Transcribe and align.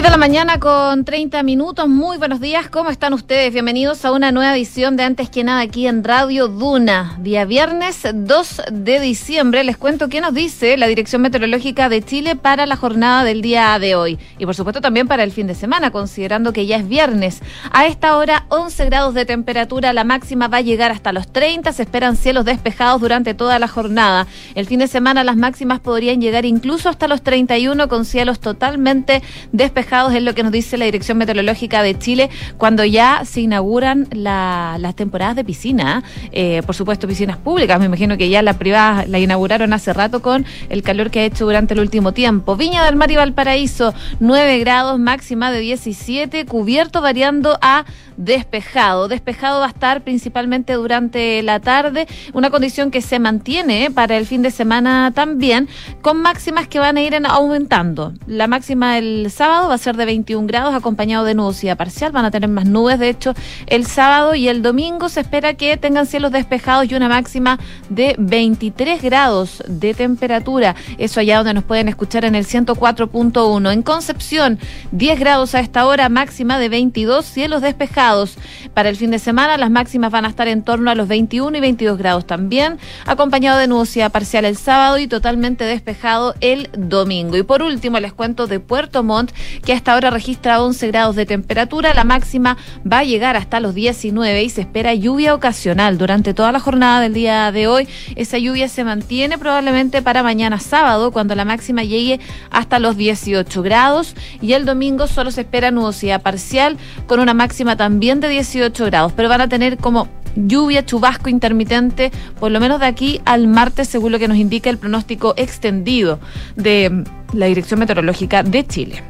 6 0.00 0.04
de 0.06 0.10
la 0.12 0.16
mañana 0.16 0.58
con 0.58 1.04
30 1.04 1.42
minutos. 1.42 1.86
Muy 1.86 2.16
buenos 2.16 2.40
días. 2.40 2.70
¿Cómo 2.70 2.88
están 2.88 3.12
ustedes? 3.12 3.52
Bienvenidos 3.52 4.02
a 4.06 4.12
una 4.12 4.32
nueva 4.32 4.56
edición 4.56 4.96
de 4.96 5.02
Antes 5.02 5.28
que 5.28 5.44
nada 5.44 5.60
aquí 5.60 5.86
en 5.86 6.04
Radio 6.04 6.48
Duna. 6.48 7.18
Día 7.18 7.44
viernes 7.44 8.08
2 8.10 8.62
de 8.72 8.98
diciembre. 8.98 9.62
Les 9.62 9.76
cuento 9.76 10.08
qué 10.08 10.22
nos 10.22 10.32
dice 10.32 10.78
la 10.78 10.86
Dirección 10.86 11.20
Meteorológica 11.20 11.90
de 11.90 12.02
Chile 12.02 12.34
para 12.34 12.64
la 12.64 12.76
jornada 12.76 13.24
del 13.24 13.42
día 13.42 13.78
de 13.78 13.94
hoy. 13.94 14.18
Y 14.38 14.46
por 14.46 14.54
supuesto 14.54 14.80
también 14.80 15.06
para 15.06 15.22
el 15.22 15.32
fin 15.32 15.46
de 15.46 15.54
semana, 15.54 15.90
considerando 15.90 16.54
que 16.54 16.64
ya 16.64 16.78
es 16.78 16.88
viernes. 16.88 17.42
A 17.70 17.84
esta 17.84 18.16
hora 18.16 18.46
11 18.48 18.86
grados 18.86 19.12
de 19.12 19.26
temperatura. 19.26 19.92
La 19.92 20.04
máxima 20.04 20.48
va 20.48 20.58
a 20.58 20.62
llegar 20.62 20.92
hasta 20.92 21.12
los 21.12 21.30
30. 21.30 21.74
Se 21.74 21.82
esperan 21.82 22.16
cielos 22.16 22.46
despejados 22.46 23.02
durante 23.02 23.34
toda 23.34 23.58
la 23.58 23.68
jornada. 23.68 24.26
El 24.54 24.64
fin 24.64 24.78
de 24.78 24.88
semana 24.88 25.24
las 25.24 25.36
máximas 25.36 25.78
podrían 25.78 26.22
llegar 26.22 26.46
incluso 26.46 26.88
hasta 26.88 27.06
los 27.06 27.20
31 27.20 27.86
con 27.88 28.06
cielos 28.06 28.40
totalmente 28.40 29.22
despejados 29.52 29.89
es 29.90 30.22
lo 30.22 30.34
que 30.34 30.44
nos 30.44 30.52
dice 30.52 30.78
la 30.78 30.84
Dirección 30.84 31.18
Meteorológica 31.18 31.82
de 31.82 31.98
Chile 31.98 32.30
cuando 32.58 32.84
ya 32.84 33.22
se 33.24 33.40
inauguran 33.40 34.06
las 34.12 34.94
temporadas 34.94 35.34
de 35.34 35.44
piscina. 35.44 36.04
Eh, 36.30 36.62
por 36.64 36.76
supuesto, 36.76 37.08
piscinas 37.08 37.36
públicas. 37.36 37.78
Me 37.80 37.86
imagino 37.86 38.16
que 38.16 38.28
ya 38.28 38.40
la 38.42 38.54
privada 38.54 39.04
la 39.06 39.18
inauguraron 39.18 39.72
hace 39.72 39.92
rato 39.92 40.22
con 40.22 40.46
el 40.68 40.82
calor 40.82 41.10
que 41.10 41.20
ha 41.20 41.24
hecho 41.24 41.44
durante 41.44 41.74
el 41.74 41.80
último 41.80 42.12
tiempo. 42.12 42.56
Viña 42.56 42.84
del 42.84 42.94
Mar 42.94 43.10
y 43.10 43.16
Valparaíso, 43.16 43.92
9 44.20 44.60
grados, 44.60 44.98
máxima 45.00 45.50
de 45.50 45.58
17, 45.58 46.46
cubierto 46.46 47.00
variando 47.00 47.58
a 47.60 47.84
despejado. 48.16 49.08
Despejado 49.08 49.60
va 49.60 49.66
a 49.66 49.70
estar 49.70 50.02
principalmente 50.02 50.74
durante 50.74 51.42
la 51.42 51.58
tarde, 51.58 52.06
una 52.32 52.50
condición 52.50 52.90
que 52.90 53.00
se 53.00 53.18
mantiene 53.18 53.90
para 53.90 54.16
el 54.16 54.26
fin 54.26 54.42
de 54.42 54.50
semana 54.50 55.10
también, 55.14 55.68
con 56.02 56.20
máximas 56.20 56.68
que 56.68 56.78
van 56.78 56.96
a 56.96 57.02
ir 57.02 57.16
aumentando. 57.26 58.12
La 58.26 58.46
máxima 58.46 58.98
el 58.98 59.30
sábado 59.30 59.69
va 59.70 59.76
a 59.76 59.78
ser 59.78 59.96
de 59.96 60.04
21 60.04 60.46
grados, 60.46 60.74
acompañado 60.74 61.24
de 61.24 61.34
nubosidad 61.34 61.76
parcial, 61.76 62.12
van 62.12 62.24
a 62.24 62.30
tener 62.30 62.48
más 62.48 62.66
nubes, 62.66 62.98
de 62.98 63.08
hecho, 63.08 63.34
el 63.66 63.86
sábado 63.86 64.34
y 64.34 64.48
el 64.48 64.62
domingo 64.62 65.08
se 65.08 65.20
espera 65.20 65.54
que 65.54 65.76
tengan 65.76 66.06
cielos 66.06 66.32
despejados 66.32 66.90
y 66.90 66.94
una 66.94 67.08
máxima 67.08 67.58
de 67.88 68.14
23 68.18 69.02
grados 69.02 69.62
de 69.66 69.94
temperatura. 69.94 70.74
Eso 70.98 71.20
allá 71.20 71.38
donde 71.38 71.54
nos 71.54 71.64
pueden 71.64 71.88
escuchar 71.88 72.24
en 72.24 72.34
el 72.34 72.46
104.1. 72.46 73.72
En 73.72 73.82
Concepción, 73.82 74.58
10 74.92 75.18
grados 75.18 75.54
a 75.54 75.60
esta 75.60 75.86
hora, 75.86 76.08
máxima 76.08 76.58
de 76.58 76.68
22, 76.68 77.24
cielos 77.24 77.62
despejados 77.62 78.36
para 78.74 78.88
el 78.88 78.96
fin 78.96 79.10
de 79.10 79.18
semana 79.18 79.56
las 79.56 79.70
máximas 79.70 80.10
van 80.10 80.24
a 80.24 80.28
estar 80.28 80.48
en 80.48 80.62
torno 80.62 80.90
a 80.90 80.94
los 80.94 81.08
21 81.08 81.56
y 81.56 81.60
22 81.60 81.98
grados 81.98 82.26
también, 82.26 82.78
acompañado 83.06 83.58
de 83.58 83.66
nubosidad 83.66 84.12
parcial 84.12 84.44
el 84.44 84.56
sábado 84.56 84.98
y 84.98 85.06
totalmente 85.06 85.64
despejado 85.64 86.34
el 86.40 86.70
domingo. 86.76 87.36
Y 87.36 87.42
por 87.42 87.62
último 87.62 87.98
les 88.00 88.12
cuento 88.12 88.46
de 88.46 88.60
Puerto 88.60 89.02
Montt, 89.02 89.32
que 89.64 89.72
hasta 89.72 89.92
ahora 89.92 90.10
registra 90.10 90.62
11 90.62 90.86
grados 90.88 91.16
de 91.16 91.26
temperatura, 91.26 91.94
la 91.94 92.04
máxima 92.04 92.56
va 92.90 92.98
a 92.98 93.04
llegar 93.04 93.36
hasta 93.36 93.60
los 93.60 93.74
19 93.74 94.42
y 94.42 94.50
se 94.50 94.62
espera 94.62 94.94
lluvia 94.94 95.34
ocasional 95.34 95.98
durante 95.98 96.34
toda 96.34 96.52
la 96.52 96.60
jornada 96.60 97.00
del 97.00 97.14
día 97.14 97.52
de 97.52 97.66
hoy. 97.66 97.88
Esa 98.16 98.38
lluvia 98.38 98.68
se 98.68 98.84
mantiene 98.84 99.38
probablemente 99.38 100.02
para 100.02 100.22
mañana 100.22 100.58
sábado, 100.58 101.10
cuando 101.10 101.34
la 101.34 101.44
máxima 101.44 101.84
llegue 101.84 102.20
hasta 102.50 102.78
los 102.78 102.96
18 102.96 103.62
grados 103.62 104.14
y 104.40 104.52
el 104.52 104.64
domingo 104.64 105.06
solo 105.06 105.30
se 105.30 105.42
espera 105.42 105.70
nubosidad 105.70 106.22
parcial 106.22 106.76
con 107.06 107.20
una 107.20 107.34
máxima 107.34 107.76
también 107.76 108.20
de 108.20 108.28
18 108.28 108.86
grados, 108.86 109.12
pero 109.12 109.28
van 109.28 109.40
a 109.40 109.48
tener 109.48 109.76
como 109.76 110.08
lluvia, 110.36 110.84
chubasco 110.84 111.28
intermitente, 111.28 112.10
por 112.38 112.50
lo 112.50 112.60
menos 112.60 112.80
de 112.80 112.86
aquí 112.86 113.20
al 113.24 113.46
martes, 113.46 113.88
según 113.88 114.12
lo 114.12 114.18
que 114.18 114.28
nos 114.28 114.36
indica 114.36 114.70
el 114.70 114.78
pronóstico 114.78 115.34
extendido 115.36 116.20
de 116.56 117.04
la 117.32 117.46
Dirección 117.46 117.80
Meteorológica 117.80 118.42
de 118.42 118.66
Chile. 118.66 119.09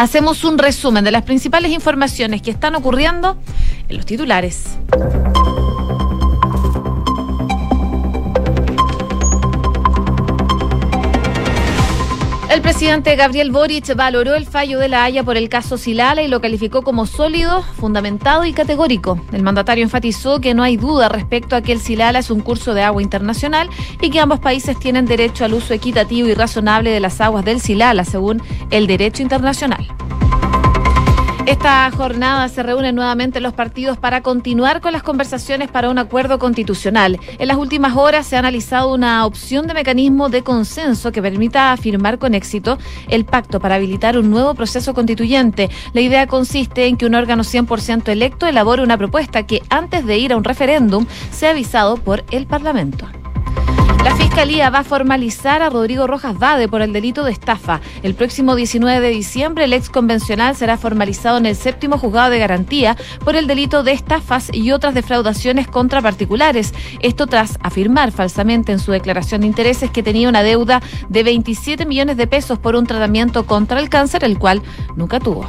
Hacemos 0.00 0.44
un 0.44 0.56
resumen 0.56 1.04
de 1.04 1.10
las 1.10 1.24
principales 1.24 1.70
informaciones 1.72 2.40
que 2.40 2.50
están 2.50 2.74
ocurriendo 2.74 3.36
en 3.86 3.96
los 3.98 4.06
titulares. 4.06 4.78
El 12.50 12.62
presidente 12.62 13.14
Gabriel 13.14 13.52
Boric 13.52 13.94
valoró 13.94 14.34
el 14.34 14.44
fallo 14.44 14.80
de 14.80 14.88
la 14.88 15.04
Haya 15.04 15.22
por 15.22 15.36
el 15.36 15.48
caso 15.48 15.78
Silala 15.78 16.22
y 16.22 16.26
lo 16.26 16.40
calificó 16.40 16.82
como 16.82 17.06
sólido, 17.06 17.62
fundamentado 17.62 18.44
y 18.44 18.52
categórico. 18.52 19.20
El 19.32 19.44
mandatario 19.44 19.84
enfatizó 19.84 20.40
que 20.40 20.52
no 20.52 20.64
hay 20.64 20.76
duda 20.76 21.08
respecto 21.08 21.54
a 21.54 21.62
que 21.62 21.70
el 21.70 21.80
Silala 21.80 22.18
es 22.18 22.28
un 22.28 22.40
curso 22.40 22.74
de 22.74 22.82
agua 22.82 23.02
internacional 23.02 23.70
y 24.00 24.10
que 24.10 24.18
ambos 24.18 24.40
países 24.40 24.76
tienen 24.80 25.06
derecho 25.06 25.44
al 25.44 25.54
uso 25.54 25.74
equitativo 25.74 26.26
y 26.26 26.34
razonable 26.34 26.90
de 26.90 26.98
las 26.98 27.20
aguas 27.20 27.44
del 27.44 27.60
Silala, 27.60 28.04
según 28.04 28.42
el 28.70 28.88
derecho 28.88 29.22
internacional. 29.22 29.86
Esta 31.50 31.90
jornada 31.90 32.48
se 32.48 32.62
reúnen 32.62 32.94
nuevamente 32.94 33.40
los 33.40 33.52
partidos 33.52 33.98
para 33.98 34.20
continuar 34.20 34.80
con 34.80 34.92
las 34.92 35.02
conversaciones 35.02 35.68
para 35.68 35.90
un 35.90 35.98
acuerdo 35.98 36.38
constitucional. 36.38 37.18
En 37.40 37.48
las 37.48 37.56
últimas 37.56 37.96
horas 37.96 38.28
se 38.28 38.36
ha 38.36 38.38
analizado 38.38 38.94
una 38.94 39.26
opción 39.26 39.66
de 39.66 39.74
mecanismo 39.74 40.28
de 40.28 40.44
consenso 40.44 41.10
que 41.10 41.20
permita 41.20 41.76
firmar 41.76 42.20
con 42.20 42.34
éxito 42.34 42.78
el 43.08 43.24
pacto 43.24 43.58
para 43.58 43.74
habilitar 43.74 44.16
un 44.16 44.30
nuevo 44.30 44.54
proceso 44.54 44.94
constituyente. 44.94 45.70
La 45.92 46.02
idea 46.02 46.28
consiste 46.28 46.86
en 46.86 46.96
que 46.96 47.06
un 47.06 47.16
órgano 47.16 47.42
100% 47.42 48.08
electo 48.10 48.46
elabore 48.46 48.84
una 48.84 48.96
propuesta 48.96 49.44
que 49.44 49.60
antes 49.70 50.06
de 50.06 50.18
ir 50.18 50.32
a 50.32 50.36
un 50.36 50.44
referéndum 50.44 51.04
sea 51.32 51.50
avisado 51.50 51.96
por 51.96 52.24
el 52.30 52.46
Parlamento. 52.46 53.08
La 54.04 54.16
Fiscalía 54.16 54.70
va 54.70 54.78
a 54.78 54.84
formalizar 54.84 55.62
a 55.62 55.68
Rodrigo 55.68 56.06
Rojas 56.06 56.38
Vade 56.38 56.68
por 56.68 56.80
el 56.80 56.92
delito 56.92 57.22
de 57.22 57.32
estafa. 57.32 57.82
El 58.02 58.14
próximo 58.14 58.54
19 58.54 58.98
de 58.98 59.12
diciembre, 59.12 59.64
el 59.64 59.74
ex 59.74 59.90
convencional 59.90 60.56
será 60.56 60.78
formalizado 60.78 61.36
en 61.36 61.44
el 61.44 61.54
séptimo 61.54 61.98
juzgado 61.98 62.30
de 62.30 62.38
garantía 62.38 62.96
por 63.22 63.36
el 63.36 63.46
delito 63.46 63.82
de 63.82 63.92
estafas 63.92 64.50
y 64.54 64.72
otras 64.72 64.94
defraudaciones 64.94 65.68
contra 65.68 66.00
particulares. 66.00 66.72
Esto 67.00 67.26
tras 67.26 67.58
afirmar 67.62 68.10
falsamente 68.10 68.72
en 68.72 68.78
su 68.78 68.90
declaración 68.90 69.42
de 69.42 69.48
intereses 69.48 69.90
que 69.90 70.02
tenía 70.02 70.30
una 70.30 70.42
deuda 70.42 70.80
de 71.10 71.22
27 71.22 71.84
millones 71.84 72.16
de 72.16 72.26
pesos 72.26 72.58
por 72.58 72.76
un 72.76 72.86
tratamiento 72.86 73.44
contra 73.44 73.80
el 73.80 73.90
cáncer, 73.90 74.24
el 74.24 74.38
cual 74.38 74.62
nunca 74.96 75.20
tuvo. 75.20 75.46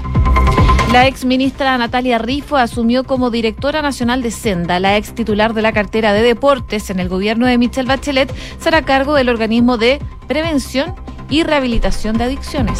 La 0.92 1.08
ex 1.08 1.24
ministra 1.24 1.78
Natalia 1.78 2.18
Rifo 2.18 2.58
asumió 2.58 3.06
como 3.06 3.32
directora 3.32 3.82
nacional 3.82 4.22
de 4.22 4.30
Senda. 4.30 4.78
La 4.82 4.98
ex 4.98 5.16
titular 5.16 5.54
de 5.54 5.62
la 5.62 5.72
cartera 5.72 6.12
de 6.12 6.22
deportes 6.22 6.90
en 6.90 7.00
el 7.00 7.08
gobierno 7.08 7.46
de 7.46 7.58
Michelle 7.58 7.88
Bachelet 7.88 8.30
será 8.60 8.82
cargo 8.82 9.16
del 9.16 9.30
organismo 9.30 9.78
de 9.78 10.00
prevención 10.28 10.94
y 11.30 11.44
rehabilitación 11.44 12.18
de 12.18 12.26
adicciones. 12.26 12.78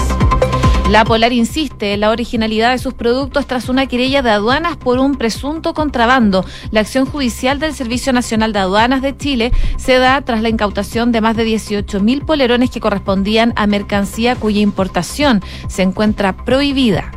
La 0.90 1.06
Polar 1.06 1.32
insiste 1.32 1.94
en 1.94 2.02
la 2.02 2.10
originalidad 2.10 2.72
de 2.72 2.80
sus 2.80 2.94
productos 2.94 3.48
tras 3.48 3.70
una 3.70 3.88
querella 3.88 4.22
de 4.22 4.32
aduanas 4.32 4.76
por 4.76 5.00
un 5.00 5.16
presunto 5.16 5.74
contrabando. 5.74 6.44
La 6.72 6.82
acción 6.82 7.06
judicial 7.06 7.60
del 7.60 7.74
Servicio 7.74 8.12
Nacional 8.12 8.52
de 8.52 8.60
Aduanas 8.60 9.02
de 9.02 9.16
Chile 9.16 9.54
se 9.78 10.00
da 10.00 10.20
tras 10.20 10.42
la 10.42 10.50
incautación 10.50 11.14
de 11.14 11.22
más 11.22 11.38
de 11.38 11.46
18 11.46 12.02
mil 12.02 12.26
polerones 12.26 12.72
que 12.72 12.82
correspondían 12.82 13.54
a 13.56 13.68
mercancía 13.68 14.36
cuya 14.36 14.60
importación 14.60 15.42
se 15.70 15.84
encuentra 15.84 16.36
prohibida. 16.36 17.10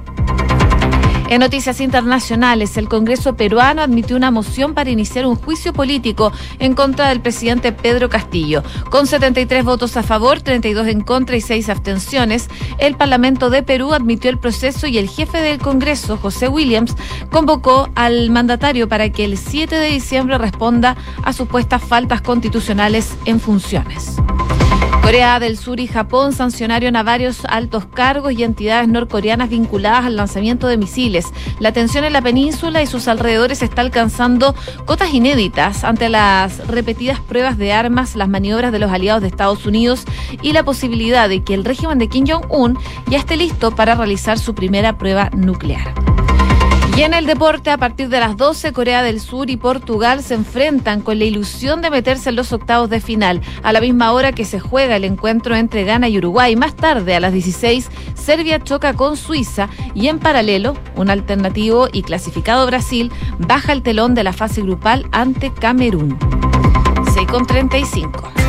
En 1.28 1.40
noticias 1.40 1.80
internacionales, 1.80 2.76
el 2.76 2.88
Congreso 2.88 3.34
peruano 3.34 3.82
admitió 3.82 4.16
una 4.16 4.30
moción 4.30 4.74
para 4.74 4.90
iniciar 4.90 5.26
un 5.26 5.36
juicio 5.36 5.72
político 5.72 6.32
en 6.58 6.74
contra 6.74 7.08
del 7.08 7.20
presidente 7.20 7.72
Pedro 7.72 8.10
Castillo. 8.10 8.62
Con 8.90 9.06
73 9.06 9.64
votos 9.64 9.96
a 9.96 10.02
favor, 10.02 10.42
32 10.42 10.86
en 10.88 11.00
contra 11.00 11.36
y 11.36 11.40
6 11.40 11.70
abstenciones, 11.70 12.48
el 12.78 12.96
Parlamento 12.96 13.48
de 13.48 13.62
Perú 13.62 13.94
admitió 13.94 14.30
el 14.30 14.38
proceso 14.38 14.86
y 14.86 14.98
el 14.98 15.08
jefe 15.08 15.40
del 15.40 15.58
Congreso, 15.58 16.18
José 16.18 16.48
Williams, 16.48 16.94
convocó 17.30 17.88
al 17.94 18.30
mandatario 18.30 18.88
para 18.88 19.10
que 19.10 19.24
el 19.24 19.38
7 19.38 19.74
de 19.76 19.90
diciembre 19.90 20.36
responda 20.36 20.96
a 21.24 21.32
supuestas 21.32 21.82
faltas 21.82 22.20
constitucionales 22.20 23.14
en 23.24 23.40
funciones. 23.40 24.16
Corea 25.04 25.38
del 25.38 25.59
Sur 25.59 25.81
y 25.81 25.87
Japón 25.87 26.32
sancionaron 26.32 26.97
a 26.97 27.03
varios 27.03 27.44
altos 27.44 27.84
cargos 27.84 28.32
y 28.32 28.42
entidades 28.42 28.88
norcoreanas 28.88 29.50
vinculadas 29.50 30.06
al 30.06 30.17
lanzamiento 30.17 30.67
de 30.67 30.78
misiles. 30.78 31.26
La 31.61 31.73
tensión 31.73 32.05
en 32.05 32.14
la 32.14 32.23
península 32.23 32.82
y 32.82 32.87
sus 32.87 33.06
alrededores 33.06 33.61
está 33.61 33.82
alcanzando 33.82 34.55
cotas 34.87 35.12
inéditas 35.12 35.84
ante 35.84 36.08
las 36.08 36.67
repetidas 36.69 37.20
pruebas 37.20 37.58
de 37.58 37.75
armas, 37.75 38.17
las 38.17 38.31
maniobras 38.31 38.73
de 38.73 38.78
los 38.78 38.90
aliados 38.90 39.20
de 39.20 39.28
Estados 39.28 39.67
Unidos 39.67 40.05
y 40.40 40.52
la 40.52 40.62
posibilidad 40.62 41.28
de 41.28 41.44
que 41.44 41.52
el 41.52 41.67
régimen 41.67 41.99
de 41.99 42.08
Kim 42.08 42.25
Jong-un 42.26 42.78
ya 43.06 43.19
esté 43.19 43.37
listo 43.37 43.76
para 43.76 43.94
realizar 43.94 44.38
su 44.38 44.55
primera 44.55 44.96
prueba 44.96 45.28
nuclear. 45.37 46.03
Y 46.96 47.02
en 47.02 47.12
el 47.12 47.26
deporte, 47.26 47.70
a 47.70 47.76
partir 47.76 48.08
de 48.08 48.20
las 48.20 48.37
12, 48.37 48.73
Corea 48.73 49.02
del 49.02 49.20
Sur 49.20 49.50
y 49.50 49.56
Portugal 49.56 50.23
se 50.23 50.35
enfrentan 50.35 51.00
con 51.00 51.19
la 51.19 51.25
ilusión 51.25 51.82
de 51.82 51.91
meterse 51.91 52.29
en 52.29 52.37
los 52.37 52.52
octavos 52.52 52.88
de 52.88 53.00
final, 53.00 53.41
a 53.64 53.73
la 53.73 53.81
misma 53.81 54.12
hora 54.12 54.31
que 54.31 54.44
se 54.44 54.61
juega 54.61 54.94
el 54.94 55.02
encuentro 55.02 55.56
entre 55.56 55.82
Ghana 55.82 56.08
y 56.08 56.19
Uruguay. 56.19 56.55
Más 56.55 56.76
tarde, 56.76 57.17
a 57.17 57.20
las 57.20 57.32
16, 57.32 57.91
Serbia 58.14 58.62
choca 58.62 58.94
con 58.94 59.17
Suiza 59.17 59.69
y 59.93 60.06
en 60.06 60.20
paralelo, 60.20 60.76
un 60.94 61.11
alternativo 61.11 61.88
y 61.93 62.02
clasificado 62.02 62.64
Brasil 62.64 63.11
baja 63.38 63.73
el 63.73 63.82
telón 63.82 64.14
de 64.14 64.23
la 64.23 64.32
fase 64.32 64.62
grupal 64.62 65.08
ante 65.11 65.52
Camerún. 65.52 66.17
6 67.12 67.26
con 67.26 67.44
35. 67.44 68.44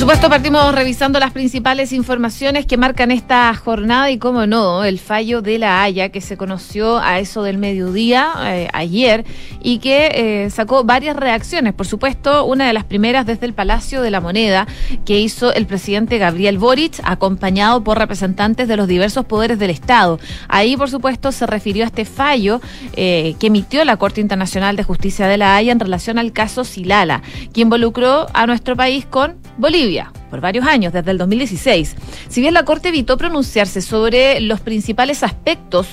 Supuesto, 0.00 0.30
partimos 0.30 0.74
revisando 0.74 1.20
las 1.20 1.30
principales 1.30 1.92
informaciones 1.92 2.64
que 2.64 2.78
marcan 2.78 3.10
esta 3.10 3.54
jornada 3.54 4.10
y, 4.10 4.16
como 4.16 4.46
no, 4.46 4.82
el 4.82 4.98
fallo 4.98 5.42
de 5.42 5.58
la 5.58 5.82
Haya 5.82 6.08
que 6.08 6.22
se 6.22 6.38
conoció 6.38 6.98
a 6.98 7.18
eso 7.18 7.42
del 7.42 7.58
mediodía 7.58 8.32
eh, 8.46 8.68
ayer 8.72 9.26
y 9.62 9.78
que 9.78 10.10
eh, 10.14 10.48
sacó 10.48 10.84
varias 10.84 11.16
reacciones. 11.16 11.74
Por 11.74 11.86
supuesto, 11.86 12.46
una 12.46 12.66
de 12.66 12.72
las 12.72 12.84
primeras 12.84 13.26
desde 13.26 13.44
el 13.44 13.52
Palacio 13.52 14.00
de 14.00 14.10
la 14.10 14.22
Moneda 14.22 14.66
que 15.04 15.20
hizo 15.20 15.52
el 15.52 15.66
presidente 15.66 16.16
Gabriel 16.16 16.56
Boric, 16.56 16.98
acompañado 17.04 17.84
por 17.84 17.98
representantes 17.98 18.68
de 18.68 18.78
los 18.78 18.88
diversos 18.88 19.26
poderes 19.26 19.58
del 19.58 19.68
Estado. 19.68 20.18
Ahí, 20.48 20.78
por 20.78 20.88
supuesto, 20.88 21.30
se 21.30 21.46
refirió 21.46 21.84
a 21.84 21.88
este 21.88 22.06
fallo 22.06 22.62
eh, 22.96 23.34
que 23.38 23.48
emitió 23.48 23.84
la 23.84 23.98
Corte 23.98 24.22
Internacional 24.22 24.76
de 24.76 24.82
Justicia 24.82 25.26
de 25.26 25.36
la 25.36 25.56
Haya 25.56 25.72
en 25.72 25.80
relación 25.80 26.18
al 26.18 26.32
caso 26.32 26.64
Silala, 26.64 27.20
que 27.52 27.60
involucró 27.60 28.28
a 28.32 28.46
nuestro 28.46 28.76
país 28.76 29.04
con 29.04 29.36
Bolivia 29.58 29.89
por 30.30 30.40
varios 30.40 30.66
años, 30.66 30.92
desde 30.92 31.10
el 31.10 31.18
2016. 31.18 31.96
Si 32.28 32.40
bien 32.40 32.54
la 32.54 32.64
Corte 32.64 32.88
evitó 32.88 33.16
pronunciarse 33.16 33.80
sobre 33.80 34.40
los 34.40 34.60
principales 34.60 35.22
aspectos 35.22 35.86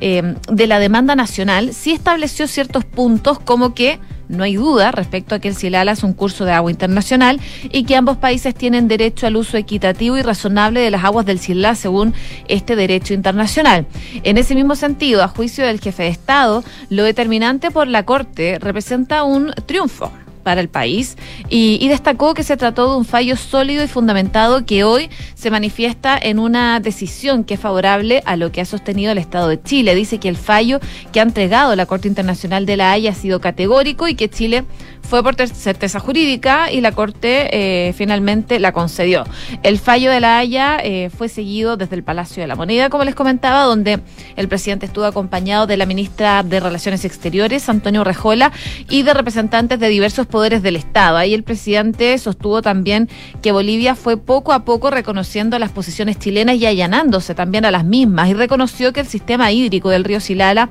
eh, 0.00 0.34
de 0.50 0.66
la 0.66 0.78
demanda 0.78 1.14
nacional, 1.14 1.72
sí 1.72 1.92
estableció 1.92 2.48
ciertos 2.48 2.84
puntos 2.84 3.38
como 3.38 3.74
que 3.74 3.98
no 4.28 4.44
hay 4.44 4.56
duda 4.56 4.90
respecto 4.90 5.34
a 5.34 5.38
que 5.38 5.48
el 5.48 5.54
Silala 5.54 5.92
es 5.92 6.02
un 6.02 6.14
curso 6.14 6.44
de 6.44 6.52
agua 6.52 6.70
internacional 6.70 7.40
y 7.70 7.84
que 7.84 7.96
ambos 7.96 8.16
países 8.16 8.54
tienen 8.54 8.88
derecho 8.88 9.26
al 9.26 9.36
uso 9.36 9.56
equitativo 9.56 10.16
y 10.16 10.22
razonable 10.22 10.80
de 10.80 10.90
las 10.90 11.04
aguas 11.04 11.26
del 11.26 11.38
Silala 11.38 11.74
según 11.74 12.14
este 12.48 12.74
derecho 12.74 13.14
internacional. 13.14 13.86
En 14.22 14.38
ese 14.38 14.54
mismo 14.54 14.76
sentido, 14.76 15.22
a 15.22 15.28
juicio 15.28 15.66
del 15.66 15.80
jefe 15.80 16.04
de 16.04 16.08
Estado, 16.08 16.64
lo 16.88 17.04
determinante 17.04 17.70
por 17.70 17.86
la 17.86 18.04
Corte 18.04 18.58
representa 18.58 19.24
un 19.24 19.52
triunfo 19.66 20.10
para 20.44 20.60
el 20.60 20.68
país 20.68 21.16
y, 21.48 21.88
destacó 21.94 22.34
que 22.34 22.42
se 22.42 22.56
trató 22.56 22.90
de 22.90 22.96
un 22.96 23.04
fallo 23.04 23.36
sólido 23.36 23.84
y 23.84 23.88
fundamentado 23.88 24.64
que 24.66 24.84
hoy 24.84 25.10
se 25.34 25.50
manifiesta 25.50 26.18
en 26.20 26.38
una 26.38 26.80
decisión 26.80 27.44
que 27.44 27.54
es 27.54 27.60
favorable 27.60 28.22
a 28.26 28.36
lo 28.36 28.50
que 28.50 28.60
ha 28.60 28.64
sostenido 28.64 29.12
el 29.12 29.18
Estado 29.18 29.48
de 29.48 29.62
Chile. 29.62 29.94
Dice 29.94 30.18
que 30.18 30.28
el 30.28 30.36
fallo 30.36 30.80
que 31.12 31.20
ha 31.20 31.22
entregado 31.22 31.76
la 31.76 31.86
Corte 31.86 32.08
Internacional 32.08 32.66
de 32.66 32.76
la 32.76 32.92
Haya 32.92 33.10
ha 33.10 33.14
sido 33.14 33.40
categórico 33.40 34.08
y 34.08 34.16
que 34.16 34.28
Chile 34.28 34.64
fue 35.02 35.22
por 35.22 35.36
certeza 35.36 36.00
jurídica 36.00 36.72
y 36.72 36.80
la 36.80 36.92
Corte 36.92 37.48
eh, 37.52 37.92
finalmente 37.92 38.58
la 38.58 38.72
concedió. 38.72 39.24
El 39.62 39.78
fallo 39.78 40.10
de 40.10 40.20
la 40.20 40.38
Haya 40.38 40.78
eh, 40.82 41.10
fue 41.16 41.28
seguido 41.28 41.76
desde 41.76 41.96
el 41.96 42.02
Palacio 42.02 42.42
de 42.42 42.46
la 42.46 42.56
Moneda, 42.56 42.90
como 42.90 43.04
les 43.04 43.14
comentaba, 43.14 43.62
donde 43.62 44.00
el 44.36 44.48
presidente 44.48 44.86
estuvo 44.86 45.04
acompañado 45.04 45.66
de 45.66 45.76
la 45.76 45.86
ministra 45.86 46.42
de 46.42 46.60
Relaciones 46.60 47.04
Exteriores, 47.04 47.68
Antonio 47.68 48.04
Rejola, 48.04 48.52
y 48.88 49.02
de 49.02 49.14
representantes 49.14 49.78
de 49.78 49.88
diversos 49.88 50.26
poderes 50.34 50.64
del 50.64 50.74
Estado. 50.74 51.16
Ahí 51.16 51.32
el 51.32 51.44
presidente 51.44 52.18
sostuvo 52.18 52.60
también 52.60 53.08
que 53.40 53.52
Bolivia 53.52 53.94
fue 53.94 54.16
poco 54.16 54.52
a 54.52 54.64
poco 54.64 54.90
reconociendo 54.90 55.56
las 55.60 55.70
posiciones 55.70 56.18
chilenas 56.18 56.56
y 56.56 56.66
allanándose 56.66 57.36
también 57.36 57.64
a 57.64 57.70
las 57.70 57.84
mismas 57.84 58.30
y 58.30 58.34
reconoció 58.34 58.92
que 58.92 58.98
el 58.98 59.06
sistema 59.06 59.52
hídrico 59.52 59.90
del 59.90 60.02
río 60.02 60.18
Silala 60.18 60.70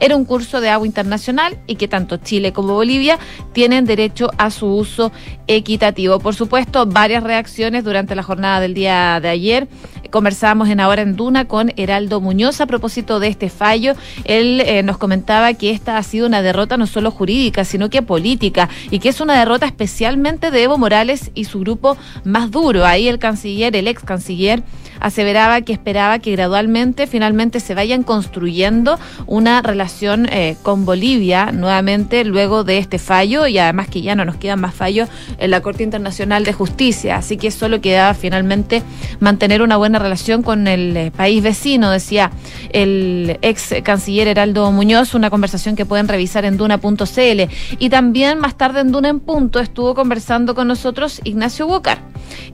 era 0.00 0.16
un 0.16 0.24
curso 0.24 0.60
de 0.60 0.68
agua 0.68 0.84
internacional 0.84 1.60
y 1.68 1.76
que 1.76 1.86
tanto 1.86 2.16
Chile 2.16 2.52
como 2.52 2.74
Bolivia 2.74 3.20
tienen 3.52 3.84
derecho 3.84 4.32
a 4.36 4.50
su 4.50 4.66
uso 4.66 5.12
equitativo. 5.46 6.18
Por 6.18 6.34
supuesto, 6.34 6.84
varias 6.84 7.22
reacciones 7.22 7.84
durante 7.84 8.16
la 8.16 8.24
jornada 8.24 8.58
del 8.58 8.74
día 8.74 9.20
de 9.20 9.28
ayer. 9.28 9.68
Conversábamos 10.10 10.68
en 10.68 10.78
Ahora 10.80 11.02
en 11.02 11.16
Duna 11.16 11.46
con 11.46 11.72
Heraldo 11.76 12.20
Muñoz 12.20 12.60
a 12.60 12.66
propósito 12.66 13.18
de 13.18 13.28
este 13.28 13.48
fallo. 13.48 13.94
Él 14.24 14.60
eh, 14.60 14.82
nos 14.84 14.96
comentaba 14.96 15.54
que 15.54 15.70
esta 15.70 15.98
ha 15.98 16.02
sido 16.02 16.26
una 16.26 16.40
derrota 16.40 16.76
no 16.76 16.86
solo 16.86 17.10
jurídica, 17.10 17.64
sino 17.64 17.90
que 17.90 18.00
política 18.00 18.68
y 18.90 19.00
que 19.00 19.03
es 19.08 19.20
una 19.20 19.38
derrota 19.38 19.66
especialmente 19.66 20.50
de 20.50 20.62
Evo 20.62 20.78
Morales 20.78 21.30
y 21.34 21.44
su 21.44 21.60
grupo 21.60 21.96
más 22.24 22.50
duro. 22.50 22.84
Ahí 22.84 23.08
el 23.08 23.18
canciller, 23.18 23.74
el 23.76 23.88
ex 23.88 24.02
canciller, 24.02 24.62
aseveraba 25.04 25.60
que 25.60 25.74
esperaba 25.74 26.18
que 26.18 26.32
gradualmente, 26.32 27.06
finalmente, 27.06 27.60
se 27.60 27.74
vayan 27.74 28.02
construyendo 28.02 28.98
una 29.26 29.60
relación 29.60 30.26
eh, 30.32 30.56
con 30.62 30.86
Bolivia 30.86 31.52
nuevamente 31.52 32.24
luego 32.24 32.64
de 32.64 32.78
este 32.78 32.98
fallo 32.98 33.46
y 33.46 33.58
además 33.58 33.88
que 33.88 34.00
ya 34.00 34.14
no 34.14 34.24
nos 34.24 34.36
quedan 34.36 34.60
más 34.60 34.74
fallos 34.74 35.10
en 35.36 35.50
la 35.50 35.60
Corte 35.60 35.82
Internacional 35.82 36.44
de 36.44 36.54
Justicia. 36.54 37.16
Así 37.16 37.36
que 37.36 37.50
solo 37.50 37.82
quedaba 37.82 38.14
finalmente 38.14 38.82
mantener 39.20 39.60
una 39.60 39.76
buena 39.76 39.98
relación 39.98 40.42
con 40.42 40.66
el 40.68 40.96
eh, 40.96 41.10
país 41.14 41.42
vecino, 41.42 41.90
decía 41.90 42.30
el 42.70 43.38
ex 43.42 43.74
canciller 43.82 44.26
Heraldo 44.28 44.72
Muñoz, 44.72 45.14
una 45.14 45.28
conversación 45.28 45.76
que 45.76 45.84
pueden 45.84 46.08
revisar 46.08 46.46
en 46.46 46.56
duna.cl. 46.56 47.42
Y 47.78 47.90
también 47.90 48.38
más 48.38 48.56
tarde 48.56 48.80
en 48.80 48.90
Duna 48.90 49.10
en 49.10 49.20
Punto 49.20 49.60
estuvo 49.60 49.94
conversando 49.94 50.54
con 50.54 50.66
nosotros 50.66 51.20
Ignacio 51.24 51.66
Bocar, 51.66 51.98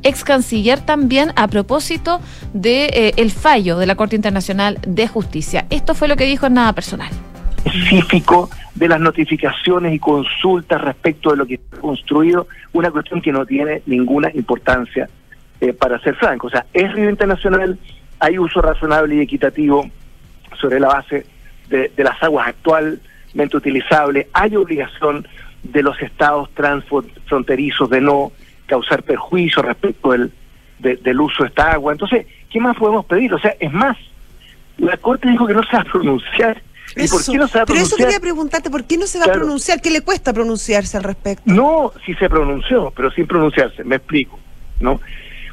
ex 0.02 0.24
canciller 0.24 0.80
también 0.80 1.32
a 1.36 1.48
propósito 1.48 2.20
de 2.52 2.86
eh, 2.86 3.12
el 3.16 3.30
fallo 3.30 3.78
de 3.78 3.86
la 3.86 3.94
Corte 3.94 4.16
Internacional 4.16 4.78
de 4.86 5.08
Justicia. 5.08 5.66
Esto 5.70 5.94
fue 5.94 6.08
lo 6.08 6.16
que 6.16 6.24
dijo 6.24 6.46
en 6.46 6.54
nada 6.54 6.72
personal. 6.72 7.10
Específico 7.64 8.48
de 8.74 8.88
las 8.88 9.00
notificaciones 9.00 9.92
y 9.94 9.98
consultas 9.98 10.80
respecto 10.80 11.30
de 11.30 11.36
lo 11.36 11.46
que 11.46 11.54
está 11.54 11.76
construido, 11.76 12.46
una 12.72 12.90
cuestión 12.90 13.20
que 13.20 13.32
no 13.32 13.44
tiene 13.44 13.82
ninguna 13.86 14.30
importancia 14.32 15.08
eh, 15.60 15.74
para 15.74 15.98
ser 16.00 16.14
franco. 16.16 16.46
O 16.46 16.50
sea, 16.50 16.64
es 16.72 16.90
río 16.92 17.10
internacional, 17.10 17.78
hay 18.18 18.38
uso 18.38 18.62
razonable 18.62 19.16
y 19.16 19.20
equitativo 19.20 19.88
sobre 20.58 20.80
la 20.80 20.88
base 20.88 21.26
de, 21.68 21.92
de 21.94 22.04
las 22.04 22.22
aguas 22.22 22.48
actualmente 22.48 23.56
utilizables, 23.56 24.26
hay 24.32 24.56
obligación 24.56 25.26
de 25.62 25.82
los 25.82 26.00
estados 26.00 26.50
transfronterizos 26.54 27.90
de 27.90 28.00
no 28.00 28.32
causar 28.70 29.02
perjuicio 29.02 29.62
respecto 29.62 30.12
del, 30.12 30.32
del 30.78 31.20
uso 31.20 31.42
de 31.42 31.48
esta 31.48 31.72
agua. 31.72 31.92
Entonces, 31.92 32.26
¿qué 32.48 32.60
más 32.60 32.76
podemos 32.76 33.04
pedir? 33.04 33.34
O 33.34 33.38
sea, 33.38 33.54
es 33.58 33.72
más, 33.72 33.96
la 34.78 34.96
Corte 34.96 35.28
dijo 35.28 35.46
que 35.46 35.54
no 35.54 35.62
se 35.64 35.76
va 35.76 35.82
a 35.82 35.84
pronunciar. 35.84 36.62
¿Y 36.96 37.08
por 37.08 37.24
qué 37.24 37.36
no 37.36 37.48
se 37.48 37.58
va 37.58 37.64
a 37.64 37.66
pronunciar? 37.66 37.66
Pero 37.66 37.80
eso 37.80 37.96
quería 37.96 38.20
preguntarte, 38.20 38.70
¿por 38.70 38.84
qué 38.84 38.96
no 38.96 39.06
se 39.06 39.18
va 39.18 39.24
a 39.26 39.32
pronunciar? 39.32 39.82
¿Qué 39.82 39.90
le 39.90 40.02
cuesta 40.02 40.32
pronunciarse 40.32 40.96
al 40.96 41.02
respecto? 41.02 41.42
No, 41.46 41.92
si 42.06 42.14
se 42.14 42.28
pronunció, 42.28 42.92
pero 42.94 43.10
sin 43.10 43.26
pronunciarse, 43.26 43.82
me 43.82 43.96
explico, 43.96 44.38
¿no? 44.78 45.00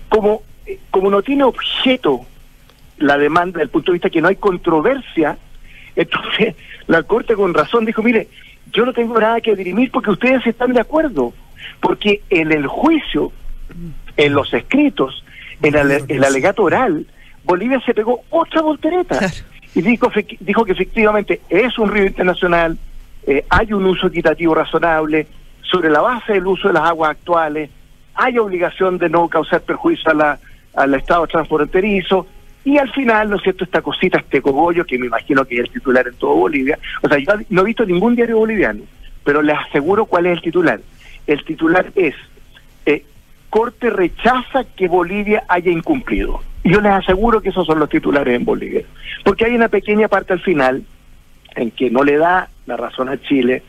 Como, 0.10 0.44
como 0.92 1.10
no 1.10 1.24
tiene 1.24 1.44
objeto 1.44 2.22
la 3.00 3.18
demanda 3.18 3.54
desde 3.54 3.64
el 3.64 3.70
punto 3.70 3.92
de 3.92 3.96
vista 3.96 4.10
que 4.12 4.22
no 4.22 4.28
hay 4.28 4.36
controversia, 4.36 5.38
entonces 5.96 6.56
la 6.86 7.02
Corte 7.04 7.36
con 7.36 7.54
razón 7.54 7.86
dijo, 7.86 8.04
mire, 8.04 8.28
yo 8.72 8.86
no 8.86 8.94
tengo 8.94 9.20
nada 9.20 9.42
que 9.42 9.56
dirimir 9.56 9.90
porque 9.92 10.12
ustedes 10.12 10.46
están 10.46 10.74
de 10.74 10.82
acuerdo, 10.82 11.34
porque 11.80 12.22
en 12.30 12.52
el 12.52 12.68
juicio 12.68 13.32
en 14.18 14.34
los 14.34 14.54
escritos, 14.54 15.24
en 15.62 15.76
el, 15.76 16.24
alegato 16.24 16.64
oral, 16.64 17.06
Bolivia 17.44 17.80
se 17.86 17.94
pegó 17.94 18.22
otra 18.30 18.62
voltereta 18.62 19.32
y 19.76 19.82
dijo, 19.82 20.12
dijo 20.40 20.66
que 20.66 20.72
efectivamente 20.72 21.42
es 21.50 21.78
un 21.78 21.92
río 21.92 22.06
internacional, 22.06 22.78
eh, 23.26 23.46
hay 23.50 23.74
un 23.74 23.86
uso 23.86 24.08
equitativo 24.08 24.56
razonable, 24.56 25.28
sobre 25.62 25.90
la 25.90 26.02
base 26.02 26.34
del 26.34 26.48
uso 26.48 26.70
de 26.70 26.76
las 26.76 26.84
aguas 26.84 27.12
actuales, 27.12 27.70
hay 28.16 28.38
obligación 28.38 28.98
de 28.98 29.10
no 29.10 29.28
causar 29.28 29.62
perjuicio 29.62 30.12
a 30.12 30.14
la, 30.14 30.40
al 30.74 30.94
Estado 30.96 31.28
transfronterizo, 31.28 32.28
y 32.64 32.78
al 32.78 32.92
final, 32.92 33.30
¿no 33.30 33.38
es 33.38 33.44
cierto?, 33.44 33.64
esta 33.64 33.82
cosita, 33.82 34.18
este 34.18 34.42
cogollo, 34.42 34.86
que 34.86 34.98
me 34.98 35.06
imagino 35.06 35.46
que 35.46 35.56
es 35.56 35.62
el 35.62 35.70
titular 35.70 36.08
en 36.08 36.16
todo 36.16 36.36
Bolivia, 36.36 36.78
o 37.02 37.08
sea, 37.08 37.18
yo 37.18 37.34
no 37.50 37.62
he 37.62 37.66
visto 37.66 37.86
ningún 37.86 38.16
diario 38.16 38.38
boliviano, 38.38 38.82
pero 39.24 39.42
les 39.42 39.58
aseguro 39.58 40.06
cuál 40.06 40.26
es 40.26 40.34
el 40.34 40.42
titular. 40.42 40.80
El 41.28 41.44
titular 41.44 41.92
es, 41.96 42.16
eh, 42.86 43.04
Corte 43.50 43.90
rechaza 43.90 44.64
que 44.76 44.88
Bolivia 44.88 45.44
haya 45.48 45.72
incumplido. 45.72 46.42
Yo 46.64 46.82
les 46.82 46.92
aseguro 46.92 47.42
que 47.42 47.50
esos 47.50 47.66
son 47.66 47.80
los 47.80 47.90
titulares 47.90 48.36
en 48.36 48.46
Bolivia. 48.46 48.84
Porque 49.24 49.46
hay 49.46 49.56
una 49.56 49.70
pequeña 49.70 50.08
parte 50.08 50.34
al 50.34 50.42
final 50.42 50.84
en 51.56 51.72
que 51.72 51.90
no 51.90 52.04
le 52.04 52.18
da 52.18 52.50
la 52.66 52.78
razón 52.78 53.10
a 53.10 53.22
Chile, 53.22 53.64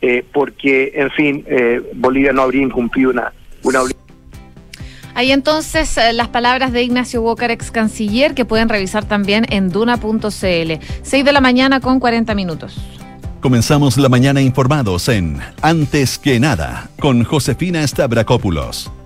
eh, 0.00 0.24
porque, 0.32 0.92
en 0.94 1.10
fin, 1.10 1.44
eh, 1.46 1.80
Bolivia 1.94 2.32
no 2.32 2.42
habría 2.42 2.62
incumplido 2.62 3.10
una, 3.10 3.32
una 3.62 3.80
entonces 5.32 5.96
eh, 5.98 6.12
las 6.12 6.28
palabras 6.28 6.72
de 6.72 6.82
Ignacio 6.82 7.22
Walker, 7.22 7.50
ex 7.50 7.70
canciller, 7.70 8.34
que 8.34 8.44
pueden 8.44 8.68
revisar 8.68 9.04
también 9.04 9.46
en 9.50 9.70
duna.cl. 9.70 10.20
6 10.22 11.24
de 11.24 11.32
la 11.32 11.40
mañana 11.40 11.80
con 11.80 12.00
40 12.00 12.34
minutos. 12.34 13.01
Comenzamos 13.42 13.96
la 13.96 14.08
mañana 14.08 14.40
informados 14.40 15.08
en 15.08 15.40
Antes 15.62 16.16
que 16.16 16.38
nada 16.38 16.90
con 17.00 17.24
Josefina 17.24 17.84
Stavrakopoulos. 17.84 19.01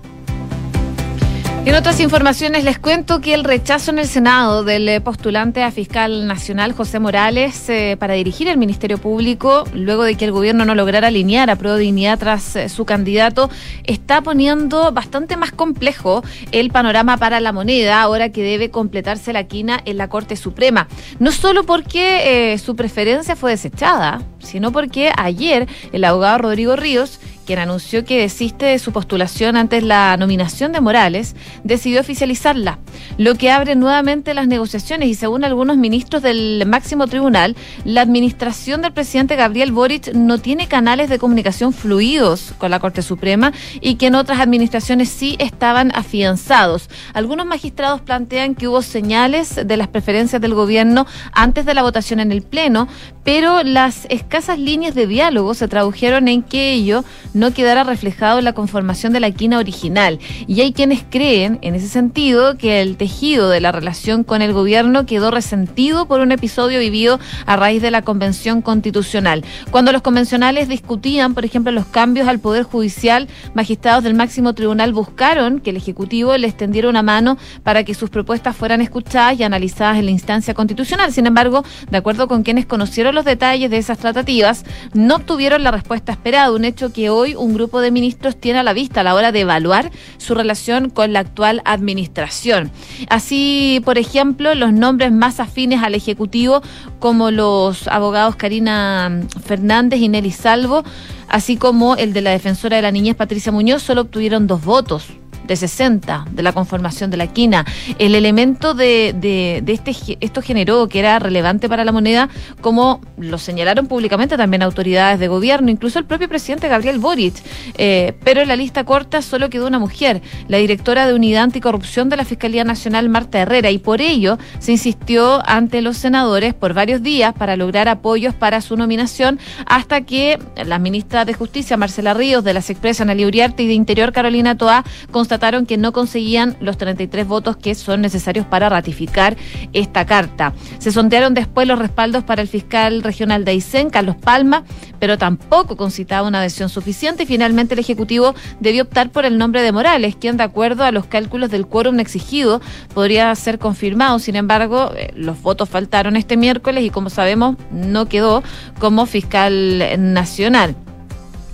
En 1.67 1.75
otras 1.75 1.99
informaciones 1.99 2.63
les 2.63 2.79
cuento 2.79 3.19
que 3.19 3.33
el 3.33 3.43
rechazo 3.43 3.91
en 3.91 3.99
el 3.99 4.07
Senado 4.07 4.63
del 4.63 4.87
eh, 4.87 5.01
postulante 5.01 5.63
a 5.63 5.69
fiscal 5.69 6.25
nacional 6.25 6.71
José 6.71 6.97
Morales 6.99 7.67
eh, 7.67 7.97
para 7.99 8.13
dirigir 8.13 8.47
el 8.47 8.57
Ministerio 8.57 8.97
Público, 8.99 9.65
luego 9.73 10.03
de 10.03 10.15
que 10.15 10.23
el 10.23 10.31
gobierno 10.31 10.63
no 10.63 10.75
lograra 10.75 11.09
alinear 11.09 11.49
a 11.49 11.57
Pro 11.57 11.75
Dignidad 11.75 12.19
tras 12.19 12.55
eh, 12.55 12.69
su 12.69 12.85
candidato, 12.85 13.49
está 13.83 14.21
poniendo 14.21 14.93
bastante 14.93 15.35
más 15.35 15.51
complejo 15.51 16.23
el 16.53 16.71
panorama 16.71 17.17
para 17.17 17.41
la 17.41 17.51
moneda, 17.51 18.01
ahora 18.01 18.29
que 18.29 18.43
debe 18.43 18.71
completarse 18.71 19.33
la 19.33 19.43
quina 19.43 19.81
en 19.83 19.97
la 19.97 20.07
Corte 20.07 20.37
Suprema. 20.37 20.87
No 21.19 21.33
solo 21.33 21.65
porque 21.65 22.57
su 22.63 22.77
preferencia 22.77 23.35
fue 23.35 23.51
desechada, 23.51 24.21
sino 24.39 24.71
porque 24.71 25.11
ayer 25.17 25.67
el 25.91 26.05
abogado 26.05 26.37
Rodrigo 26.37 26.77
Ríos 26.77 27.19
quien 27.47 27.59
anunció 27.59 28.03
que 28.03 28.19
desiste 28.19 28.65
de 28.65 28.77
su 28.77 28.91
postulación 28.91 29.55
antes 29.55 29.81
la 29.81 30.17
nominación 30.17 30.73
de 30.73 30.81
Morales, 30.81 31.33
decidió 31.63 32.01
oficializarla, 32.01 32.77
lo 33.17 33.35
que 33.35 33.49
abre 33.49 33.75
nuevamente 33.75 34.33
las 34.33 34.47
negociaciones 34.47 35.07
y 35.07 35.15
según 35.15 35.45
algunos 35.45 35.77
ministros 35.77 36.21
del 36.21 36.65
máximo 36.67 37.07
tribunal, 37.07 37.55
la 37.85 38.01
administración 38.01 38.81
del 38.81 38.91
presidente 38.91 39.37
Gabriel 39.37 39.71
Boric 39.71 40.13
no 40.13 40.39
tiene 40.39 40.67
canales 40.67 41.09
de 41.09 41.19
comunicación 41.19 41.71
fluidos 41.71 42.53
con 42.57 42.69
la 42.69 42.81
Corte 42.81 43.01
Suprema 43.01 43.53
y 43.79 43.95
que 43.95 44.07
en 44.07 44.15
otras 44.15 44.41
administraciones 44.41 45.07
sí 45.07 45.37
estaban 45.39 45.93
afianzados. 45.95 46.89
Algunos 47.13 47.45
magistrados 47.45 48.01
plantean 48.01 48.55
que 48.55 48.67
hubo 48.67 48.81
señales 48.81 49.55
de 49.65 49.77
las 49.77 49.87
preferencias 49.87 50.41
del 50.41 50.53
gobierno 50.53 51.07
antes 51.31 51.65
de 51.65 51.73
la 51.73 51.81
votación 51.81 52.19
en 52.19 52.33
el 52.33 52.41
Pleno, 52.41 52.89
pero 53.23 53.63
las 53.63 54.05
escasas 54.09 54.59
líneas 54.59 54.95
de 54.95 55.07
diálogo 55.07 55.53
se 55.53 55.69
tradujeron 55.69 56.27
en 56.27 56.43
que 56.43 56.73
ello 56.73 57.05
no 57.37 57.53
quedara 57.53 57.83
reflejado 57.83 58.39
en 58.39 58.45
la 58.45 58.53
conformación 58.53 59.13
de 59.13 59.19
la 59.19 59.31
quina 59.31 59.59
original. 59.59 60.19
Y 60.47 60.61
hay 60.61 60.73
quienes 60.73 61.03
creen, 61.09 61.59
en 61.61 61.75
ese 61.75 61.87
sentido, 61.87 62.57
que 62.57 62.81
el 62.81 62.97
tejido 62.97 63.49
de 63.49 63.61
la 63.61 63.71
relación 63.71 64.23
con 64.23 64.41
el 64.41 64.53
gobierno 64.53 65.05
quedó 65.05 65.31
resentido 65.31 66.07
por 66.07 66.19
un 66.19 66.31
episodio 66.31 66.79
vivido 66.79 67.19
a 67.45 67.55
raíz 67.55 67.81
de 67.81 67.91
la 67.91 68.01
Convención 68.01 68.61
Constitucional. 68.61 69.43
Cuando 69.71 69.91
los 69.91 70.01
convencionales 70.01 70.67
discutían, 70.67 71.33
por 71.33 71.45
ejemplo, 71.45 71.71
los 71.71 71.85
cambios 71.85 72.27
al 72.27 72.39
Poder 72.39 72.63
Judicial, 72.63 73.27
magistrados 73.53 74.03
del 74.03 74.13
máximo 74.13 74.53
tribunal 74.53 74.93
buscaron 74.93 75.59
que 75.59 75.69
el 75.69 75.77
Ejecutivo 75.77 76.35
les 76.37 76.57
tendiera 76.57 76.89
una 76.89 77.03
mano 77.03 77.37
para 77.63 77.83
que 77.83 77.93
sus 77.93 78.09
propuestas 78.09 78.55
fueran 78.55 78.81
escuchadas 78.81 79.39
y 79.39 79.43
analizadas 79.43 79.97
en 79.97 80.05
la 80.05 80.11
instancia 80.11 80.53
constitucional. 80.53 81.13
Sin 81.13 81.27
embargo, 81.27 81.63
de 81.89 81.97
acuerdo 81.97 82.27
con 82.27 82.43
quienes 82.43 82.65
conocieron 82.65 83.15
los 83.15 83.25
detalles 83.25 83.69
de 83.69 83.77
esas 83.77 83.97
tratativas, 83.97 84.63
no 84.93 85.15
obtuvieron 85.15 85.63
la 85.63 85.71
respuesta 85.71 86.11
esperada, 86.11 86.51
un 86.51 86.65
hecho 86.65 86.91
que 86.91 87.09
hoy 87.09 87.26
un 87.35 87.53
grupo 87.53 87.81
de 87.81 87.91
ministros 87.91 88.35
tiene 88.37 88.59
a 88.59 88.63
la 88.63 88.73
vista 88.73 89.01
a 89.01 89.03
la 89.03 89.15
hora 89.15 89.31
de 89.31 89.41
evaluar 89.41 89.91
su 90.17 90.33
relación 90.33 90.89
con 90.89 91.13
la 91.13 91.19
actual 91.19 91.61
administración. 91.65 92.71
Así, 93.09 93.81
por 93.85 93.97
ejemplo, 93.97 94.55
los 94.55 94.73
nombres 94.73 95.11
más 95.11 95.39
afines 95.39 95.83
al 95.83 95.95
Ejecutivo, 95.95 96.61
como 96.99 97.31
los 97.31 97.87
abogados 97.87 98.35
Karina 98.35 99.21
Fernández 99.43 99.99
y 99.99 100.09
Nelly 100.09 100.31
Salvo, 100.31 100.83
así 101.27 101.57
como 101.57 101.95
el 101.95 102.13
de 102.13 102.21
la 102.21 102.31
defensora 102.31 102.77
de 102.77 102.83
la 102.83 102.91
niñez 102.91 103.15
Patricia 103.15 103.51
Muñoz, 103.51 103.83
solo 103.83 104.01
obtuvieron 104.01 104.47
dos 104.47 104.63
votos 104.63 105.07
de 105.47 105.55
60 105.55 106.25
de 106.31 106.43
la 106.43 106.51
conformación 106.51 107.09
de 107.09 107.17
la 107.17 107.27
quina. 107.27 107.65
El 107.97 108.15
elemento 108.15 108.73
de, 108.73 109.13
de, 109.17 109.63
este, 109.71 110.17
esto 110.19 110.41
generó 110.41 110.87
que 110.87 110.99
era 110.99 111.19
relevante 111.19 111.69
para 111.69 111.85
la 111.85 111.91
moneda, 111.91 112.29
como 112.61 113.01
lo 113.17 113.37
señalaron 113.37 113.87
públicamente 113.87 114.37
también 114.37 114.61
autoridades 114.61 115.19
de 115.19 115.27
gobierno, 115.27 115.71
incluso 115.71 115.99
el 115.99 116.05
propio 116.05 116.27
presidente 116.29 116.67
Gabriel 116.67 116.99
Boric. 116.99 117.35
Eh, 117.77 118.13
pero 118.23 118.41
en 118.41 118.47
la 118.47 118.55
lista 118.55 118.83
corta 118.83 119.21
solo 119.21 119.49
quedó 119.49 119.67
una 119.67 119.79
mujer, 119.79 120.21
la 120.47 120.57
directora 120.57 121.07
de 121.07 121.13
Unidad 121.13 121.43
Anticorrupción 121.43 122.09
de 122.09 122.17
la 122.17 122.25
Fiscalía 122.25 122.63
Nacional, 122.63 123.09
Marta 123.09 123.39
Herrera, 123.39 123.71
y 123.71 123.77
por 123.77 124.01
ello 124.01 124.37
se 124.59 124.73
insistió 124.73 125.41
ante 125.47 125.81
los 125.81 125.97
senadores 125.97 126.53
por 126.53 126.73
varios 126.73 127.01
días 127.01 127.33
para 127.33 127.55
lograr 127.55 127.87
apoyos 127.87 128.35
para 128.35 128.61
su 128.61 128.75
nominación, 128.75 129.39
hasta 129.65 130.01
que 130.01 130.39
la 130.65 130.79
ministra 130.79 131.25
de 131.25 131.33
Justicia, 131.33 131.77
Marcela 131.77 132.13
Ríos, 132.13 132.43
de 132.43 132.53
las 132.53 132.69
Expresas, 132.69 133.01
Ana 133.01 133.13
Uriarte 133.25 133.63
y 133.63 133.67
de 133.67 133.73
Interior, 133.73 134.11
Carolina 134.11 134.57
Toa, 134.57 134.83
constataron 135.11 135.36
que 135.67 135.77
no 135.77 135.93
conseguían 135.93 136.57
los 136.59 136.77
33 136.77 137.27
votos 137.27 137.57
que 137.57 137.75
son 137.75 138.01
necesarios 138.01 138.45
para 138.45 138.69
ratificar 138.69 139.37
esta 139.71 140.05
carta. 140.05 140.53
Se 140.79 140.91
sondearon 140.91 141.33
después 141.33 141.67
los 141.67 141.79
respaldos 141.79 142.23
para 142.23 142.41
el 142.41 142.47
fiscal 142.47 143.03
regional 143.03 143.45
de 143.45 143.51
Aysén, 143.51 143.89
Carlos 143.89 144.15
Palma, 144.15 144.63
pero 144.99 145.17
tampoco 145.17 145.77
concitaba 145.77 146.27
una 146.27 146.39
adhesión 146.39 146.69
suficiente 146.69 147.23
y 147.23 147.25
finalmente 147.27 147.75
el 147.75 147.79
Ejecutivo 147.79 148.33
debió 148.59 148.83
optar 148.83 149.11
por 149.11 149.25
el 149.25 149.37
nombre 149.37 149.61
de 149.61 149.71
Morales, 149.71 150.15
quien 150.15 150.37
de 150.37 150.43
acuerdo 150.43 150.83
a 150.83 150.91
los 150.91 151.05
cálculos 151.05 151.51
del 151.51 151.67
quórum 151.67 151.99
exigido 151.99 152.59
podría 152.93 153.33
ser 153.35 153.59
confirmado. 153.59 154.19
Sin 154.19 154.35
embargo, 154.35 154.91
eh, 154.95 155.11
los 155.15 155.41
votos 155.41 155.69
faltaron 155.69 156.15
este 156.17 156.35
miércoles 156.35 156.83
y 156.83 156.89
como 156.89 157.09
sabemos 157.09 157.57
no 157.71 158.07
quedó 158.07 158.43
como 158.79 159.05
fiscal 159.05 159.83
nacional. 159.97 160.75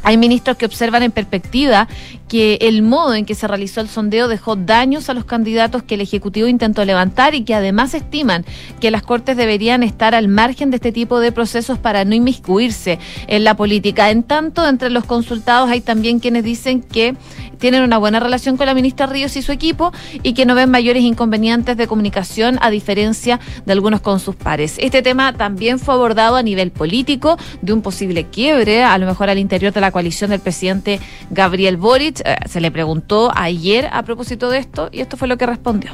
Hay 0.04 0.18
ministros 0.18 0.58
que 0.58 0.66
observan 0.66 1.04
en 1.04 1.12
perspectiva 1.12 1.88
que 2.28 2.58
el 2.62 2.82
modo 2.82 3.14
en 3.14 3.26
que 3.26 3.36
se 3.36 3.48
realizó 3.48 3.80
el 3.80 3.90
sondeo 3.90 4.28
dejó 4.28 4.56
daños 4.56 5.10
a 5.10 5.14
los 5.14 5.26
candidatos 5.26 5.84
que 5.84 5.96
el 5.96 6.02
Ejecutivo 6.02 6.48
intentó 6.48 6.84
levantar 6.84 7.36
y 7.36 7.44
que 7.44 7.56
además 7.56 7.94
estiman 7.94 8.46
que 8.80 8.92
las 8.92 9.04
Cortes 9.04 9.38
deberían 9.38 9.84
estar 9.84 10.16
al 10.16 10.28
margen 10.28 10.70
de 10.70 10.78
este 10.78 10.92
tipo 10.92 11.20
de 11.20 11.32
procesos 11.32 11.78
para 11.78 12.06
no 12.06 12.16
inmiscuirse 12.16 13.00
en 13.28 13.44
la 13.44 13.56
política. 13.56 14.10
En 14.10 14.24
tanto, 14.24 14.68
entre 14.68 14.90
los 14.90 15.06
consultados 15.06 15.70
hay 15.70 15.82
también 15.82 16.20
quienes 16.20 16.44
dicen 16.44 16.82
que 16.82 17.16
tienen 17.60 17.84
una 17.84 17.98
buena 17.98 18.20
relación 18.20 18.58
con 18.58 18.66
la 18.66 18.74
ministra 18.74 19.06
Ríos 19.06 19.38
y 19.38 19.42
su 19.42 19.54
equipo 19.54 19.94
y 20.22 20.34
que 20.34 20.46
no 20.46 20.54
ven 20.54 20.70
mayores 20.70 21.04
inconvenientes 21.04 21.78
de 21.78 21.88
comunicación 21.88 22.58
a 22.62 22.70
diferencia 22.70 23.40
de 23.66 23.72
algunos 23.72 24.02
con 24.02 24.20
sus 24.20 24.36
pares. 24.36 24.76
Este 24.80 25.02
tema 25.02 25.32
también 25.32 25.80
fue 25.80 25.94
abordado 25.94 26.36
a 26.36 26.44
nivel 26.44 26.72
político 26.72 27.38
de 27.62 27.72
un 27.72 27.82
posible 27.82 28.26
quiebre, 28.26 28.84
a 28.84 28.98
lo 28.98 29.06
mejor 29.06 29.30
al 29.30 29.38
interior 29.38 29.72
de 29.72 29.80
la 29.80 29.93
coalición 29.94 30.32
del 30.32 30.42
presidente 30.42 31.00
Gabriel 31.30 31.78
Boric. 31.78 32.20
Eh, 32.26 32.36
se 32.50 32.60
le 32.60 32.70
preguntó 32.72 33.32
ayer 33.34 33.88
a 33.94 34.04
propósito 34.04 34.50
de 34.50 34.58
esto 34.58 34.90
y 34.92 35.00
esto 35.00 35.16
fue 35.16 35.30
lo 35.30 35.38
que 35.38 35.46
respondió. 35.46 35.92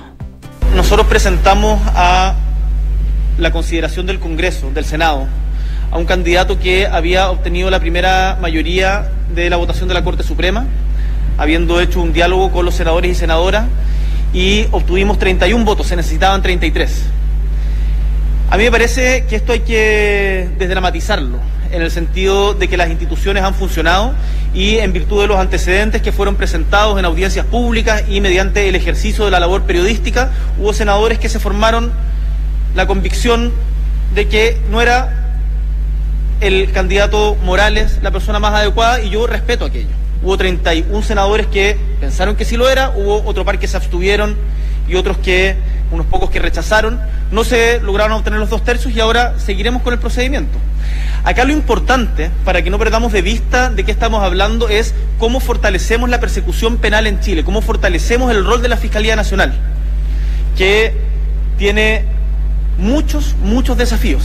Nosotros 0.76 1.06
presentamos 1.06 1.80
a 1.94 2.34
la 3.38 3.52
consideración 3.52 4.08
del 4.08 4.20
Congreso, 4.20 4.72
del 4.72 4.86
Senado, 4.86 5.28
a 5.92 5.98
un 5.98 6.06
candidato 6.06 6.60
que 6.60 6.88
había 6.88 7.30
obtenido 7.30 7.70
la 7.70 7.80
primera 7.80 8.38
mayoría 8.42 9.12
de 9.36 9.50
la 9.50 9.58
votación 9.58 9.88
de 9.88 9.94
la 9.94 10.04
Corte 10.04 10.24
Suprema, 10.24 10.66
habiendo 11.38 11.80
hecho 11.80 12.02
un 12.02 12.14
diálogo 12.14 12.52
con 12.52 12.66
los 12.66 12.76
senadores 12.76 13.12
y 13.12 13.16
senadoras 13.16 13.66
y 14.34 14.68
obtuvimos 14.72 15.18
31 15.18 15.66
votos, 15.66 15.88
se 15.88 15.96
necesitaban 15.96 16.42
33. 16.42 17.04
A 18.52 18.58
mí 18.58 18.64
me 18.64 18.72
parece 18.72 19.26
que 19.28 19.36
esto 19.36 19.54
hay 19.54 19.62
que 19.62 20.50
desdramatizarlo, 20.58 21.38
en 21.72 21.82
el 21.82 21.92
sentido 21.92 22.54
de 22.54 22.68
que 22.68 22.78
las 22.78 22.90
instituciones 22.90 23.44
han 23.44 23.54
funcionado 23.54 24.14
y 24.54 24.78
en 24.78 24.94
virtud 24.94 25.22
de 25.22 25.28
los 25.28 25.38
antecedentes 25.38 26.02
que 26.02 26.12
fueron 26.12 26.36
presentados 26.36 26.98
en 26.98 27.06
audiencias 27.06 27.46
públicas 27.46 28.04
y 28.10 28.22
mediante 28.22 28.68
el 28.68 28.76
ejercicio 28.76 29.26
de 29.26 29.32
la 29.32 29.40
labor 29.40 29.64
periodística, 29.64 30.32
hubo 30.58 30.74
senadores 30.74 31.20
que 31.20 31.30
se 31.30 31.40
formaron 31.40 31.92
la 32.76 32.88
convicción 32.88 33.52
de 34.16 34.28
que 34.28 34.58
no 34.72 34.82
era 34.82 35.38
el 36.42 36.72
candidato 36.72 37.36
Morales 37.44 38.00
la 38.02 38.12
persona 38.12 38.40
más 38.40 38.54
adecuada 38.54 39.02
y 39.02 39.10
yo 39.10 39.28
respeto 39.28 39.66
aquello 39.66 40.00
hubo 40.22 40.38
31 40.38 41.02
senadores 41.02 41.48
que 41.48 41.78
pensaron 42.00 42.36
que 42.36 42.46
sí 42.46 42.58
lo 42.58 42.70
era, 42.70 42.94
hubo 42.96 43.24
otro 43.26 43.46
par 43.46 43.60
que 43.60 43.68
se 43.68 43.78
abstuvieron 43.78 44.36
y 44.88 44.96
otros 44.96 45.18
que, 45.20 45.56
unos 45.92 46.06
pocos 46.08 46.30
que 46.30 46.40
rechazaron. 46.40 47.00
No 47.32 47.44
se 47.44 47.80
lograron 47.82 48.14
obtener 48.14 48.40
los 48.40 48.50
dos 48.50 48.64
tercios 48.64 48.94
y 48.94 49.00
ahora 49.00 49.38
seguiremos 49.40 49.82
con 49.82 49.94
el 49.94 50.00
procedimiento. 50.00 50.58
Acá 51.24 51.44
lo 51.44 51.54
importante, 51.54 52.32
para 52.46 52.64
que 52.64 52.70
no 52.70 52.80
perdamos 52.80 53.12
de 53.12 53.22
vista 53.22 53.70
de 53.70 53.84
qué 53.84 53.92
estamos 53.92 54.24
hablando, 54.24 54.70
es 54.70 54.96
cómo 55.20 55.40
fortalecemos 55.40 56.10
la 56.10 56.20
persecución 56.20 56.78
penal 56.78 57.08
en 57.08 57.20
Chile, 57.20 57.44
cómo 57.44 57.62
fortalecemos 57.62 58.32
el 58.32 58.46
rol 58.46 58.62
de 58.62 58.70
la 58.70 58.78
Fiscalía 58.78 59.16
Nacional, 59.16 59.54
que 60.58 60.94
tiene 61.58 62.06
muchos, 62.78 63.36
muchos 63.44 63.78
desafíos. 63.78 64.24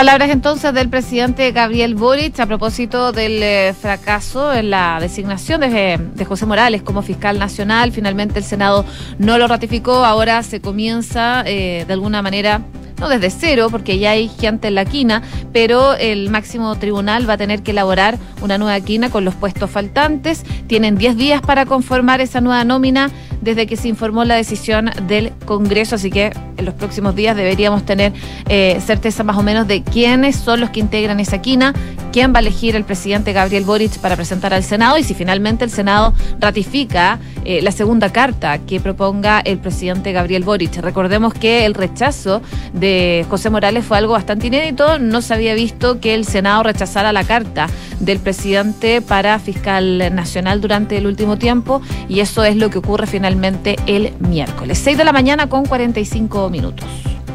Palabras 0.00 0.30
entonces 0.30 0.72
del 0.72 0.88
presidente 0.88 1.52
Gabriel 1.52 1.94
Boric 1.94 2.40
a 2.40 2.46
propósito 2.46 3.12
del 3.12 3.42
eh, 3.42 3.74
fracaso 3.78 4.50
en 4.50 4.70
la 4.70 4.96
designación 4.98 5.60
de, 5.60 6.24
José 6.26 6.46
Morales 6.46 6.80
como 6.80 7.02
fiscal 7.02 7.38
nacional. 7.38 7.92
Finalmente 7.92 8.38
el 8.38 8.44
Senado 8.46 8.86
no 9.18 9.36
lo 9.36 9.46
ratificó. 9.46 10.06
Ahora 10.06 10.42
se 10.42 10.62
comienza 10.62 11.42
eh, 11.44 11.84
de 11.86 11.92
alguna 11.92 12.22
manera 12.22 12.62
no 13.00 13.08
desde 13.08 13.30
cero, 13.30 13.68
porque 13.70 13.98
ya 13.98 14.12
hay 14.12 14.28
gente 14.28 14.68
en 14.68 14.74
la 14.74 14.84
quina, 14.84 15.22
pero 15.52 15.94
el 15.94 16.30
máximo 16.30 16.76
tribunal 16.76 17.28
va 17.28 17.34
a 17.34 17.38
tener 17.38 17.62
que 17.62 17.72
elaborar 17.72 18.18
una 18.42 18.58
nueva 18.58 18.78
quina 18.80 19.10
con 19.10 19.24
los 19.24 19.34
puestos 19.34 19.70
faltantes. 19.70 20.44
Tienen 20.66 20.96
10 20.96 21.16
días 21.16 21.40
para 21.40 21.66
conformar 21.66 22.20
esa 22.20 22.40
nueva 22.40 22.64
nómina 22.64 23.10
desde 23.40 23.66
que 23.66 23.76
se 23.76 23.88
informó 23.88 24.24
la 24.24 24.34
decisión 24.34 24.90
del 25.06 25.32
Congreso, 25.46 25.96
así 25.96 26.10
que 26.10 26.32
en 26.56 26.64
los 26.64 26.74
próximos 26.74 27.14
días 27.14 27.34
deberíamos 27.36 27.84
tener 27.84 28.12
eh, 28.48 28.80
certeza 28.84 29.24
más 29.24 29.36
o 29.38 29.42
menos 29.42 29.66
de 29.66 29.82
quiénes 29.82 30.36
son 30.36 30.60
los 30.60 30.70
que 30.70 30.80
integran 30.80 31.20
esa 31.20 31.40
quina, 31.40 31.74
quién 32.12 32.32
va 32.34 32.38
a 32.38 32.40
elegir 32.40 32.76
el 32.76 32.84
presidente 32.84 33.32
Gabriel 33.32 33.64
Boric 33.64 33.98
para 33.98 34.16
presentar 34.16 34.52
al 34.52 34.62
Senado 34.62 34.98
y 34.98 35.04
si 35.04 35.14
finalmente 35.14 35.64
el 35.64 35.70
Senado 35.70 36.12
ratifica 36.38 37.18
eh, 37.44 37.62
la 37.62 37.72
segunda 37.72 38.12
carta 38.12 38.58
que 38.58 38.78
proponga 38.80 39.40
el 39.40 39.58
presidente 39.58 40.12
Gabriel 40.12 40.44
Boric. 40.44 40.76
Recordemos 40.76 41.32
que 41.32 41.64
el 41.64 41.74
rechazo 41.74 42.42
de 42.74 42.89
José 43.28 43.50
Morales 43.50 43.84
fue 43.84 43.98
algo 43.98 44.12
bastante 44.12 44.46
inédito, 44.46 44.98
no 44.98 45.22
se 45.22 45.34
había 45.34 45.54
visto 45.54 46.00
que 46.00 46.14
el 46.14 46.24
Senado 46.24 46.62
rechazara 46.62 47.12
la 47.12 47.24
carta 47.24 47.68
del 48.00 48.18
presidente 48.18 49.02
para 49.02 49.38
fiscal 49.38 50.14
nacional 50.14 50.60
durante 50.60 50.96
el 50.96 51.06
último 51.06 51.36
tiempo 51.36 51.82
y 52.08 52.20
eso 52.20 52.44
es 52.44 52.56
lo 52.56 52.70
que 52.70 52.78
ocurre 52.78 53.06
finalmente 53.06 53.76
el 53.86 54.12
miércoles. 54.18 54.78
6 54.78 54.98
de 54.98 55.04
la 55.04 55.12
mañana 55.12 55.48
con 55.48 55.64
45 55.64 56.50
minutos. 56.50 56.88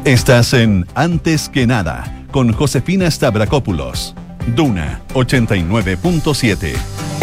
Estás 0.04 0.52
en 0.52 0.86
Antes 0.94 1.48
que 1.48 1.66
nada 1.66 2.24
con 2.30 2.52
Josefina 2.52 3.10
Stavrakopoulos. 3.10 4.14
Duna 4.54 5.00
89.7. 5.14 7.15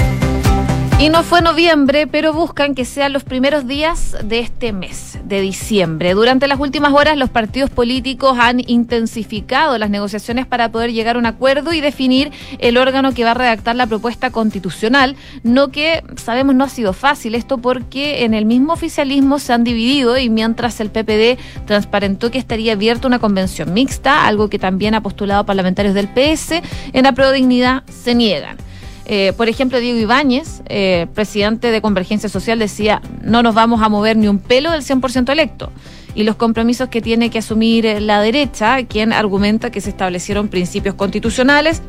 Y 0.99 1.09
no 1.09 1.23
fue 1.23 1.41
noviembre, 1.41 2.07
pero 2.07 2.31
buscan 2.31 2.75
que 2.75 2.85
sean 2.85 3.11
los 3.11 3.25
primeros 3.25 3.67
días 3.67 4.15
de 4.23 4.39
este 4.39 4.71
mes, 4.71 5.19
de 5.25 5.41
diciembre. 5.41 6.13
Durante 6.13 6.47
las 6.47 6.59
últimas 6.59 6.93
horas, 6.93 7.17
los 7.17 7.29
partidos 7.29 7.69
políticos 7.69 8.37
han 8.39 8.61
intensificado 8.69 9.77
las 9.77 9.89
negociaciones 9.89 10.45
para 10.45 10.71
poder 10.71 10.93
llegar 10.93 11.17
a 11.17 11.19
un 11.19 11.25
acuerdo 11.25 11.73
y 11.73 11.81
definir 11.81 12.31
el 12.59 12.77
órgano 12.77 13.13
que 13.13 13.25
va 13.25 13.31
a 13.31 13.33
redactar 13.33 13.75
la 13.75 13.87
propuesta 13.87 14.31
constitucional. 14.31 15.17
No 15.43 15.71
que 15.71 16.03
sabemos 16.15 16.55
no 16.55 16.63
ha 16.63 16.69
sido 16.69 16.93
fácil 16.93 17.35
esto 17.35 17.57
porque 17.57 18.23
en 18.23 18.33
el 18.33 18.45
mismo 18.45 18.71
oficialismo 18.71 19.39
se 19.39 19.51
han 19.51 19.65
dividido 19.65 20.17
y 20.17 20.29
mientras 20.29 20.79
el 20.79 20.89
PPD 20.89 21.37
transparentó 21.65 22.31
que 22.31 22.37
estaría 22.37 22.73
abierta 22.73 23.07
una 23.07 23.19
convención 23.19 23.73
mixta, 23.73 24.25
algo 24.25 24.49
que 24.49 24.59
también 24.59 24.95
ha 24.95 25.01
postulado 25.01 25.45
parlamentarios 25.45 25.95
del 25.95 26.07
PS, 26.07 26.61
en 26.93 27.03
la 27.03 27.13
Dignidad 27.33 27.83
se 27.87 28.15
niegan. 28.15 28.57
Eh, 29.05 29.33
por 29.35 29.49
ejemplo, 29.49 29.79
Diego 29.79 29.99
Ibáñez, 29.99 30.61
eh, 30.67 31.07
presidente 31.13 31.71
de 31.71 31.81
Convergencia 31.81 32.29
Social, 32.29 32.59
decía, 32.59 33.01
no 33.21 33.43
nos 33.43 33.53
vamos 33.53 33.81
a 33.81 33.89
mover 33.89 34.15
ni 34.15 34.27
un 34.27 34.39
pelo 34.39 34.71
del 34.71 34.81
100% 34.81 35.31
electo. 35.31 35.71
Y 36.15 36.23
los 36.23 36.35
compromisos 36.35 36.89
que 36.89 37.01
tiene 37.01 37.29
que 37.29 37.39
asumir 37.39 37.85
eh, 37.85 37.99
la 37.99 38.21
derecha, 38.21 38.83
quien 38.85 39.11
argumenta 39.11 39.71
que 39.71 39.81
se 39.81 39.89
establecieron 39.89 40.47
principios 40.47 40.95
constitucionales, 40.95 41.81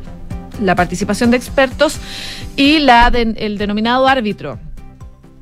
la 0.61 0.75
participación 0.75 1.31
de 1.31 1.37
expertos 1.37 1.97
y 2.55 2.79
la 2.79 3.07
el 3.07 3.57
denominado 3.57 4.07
árbitro. 4.07 4.59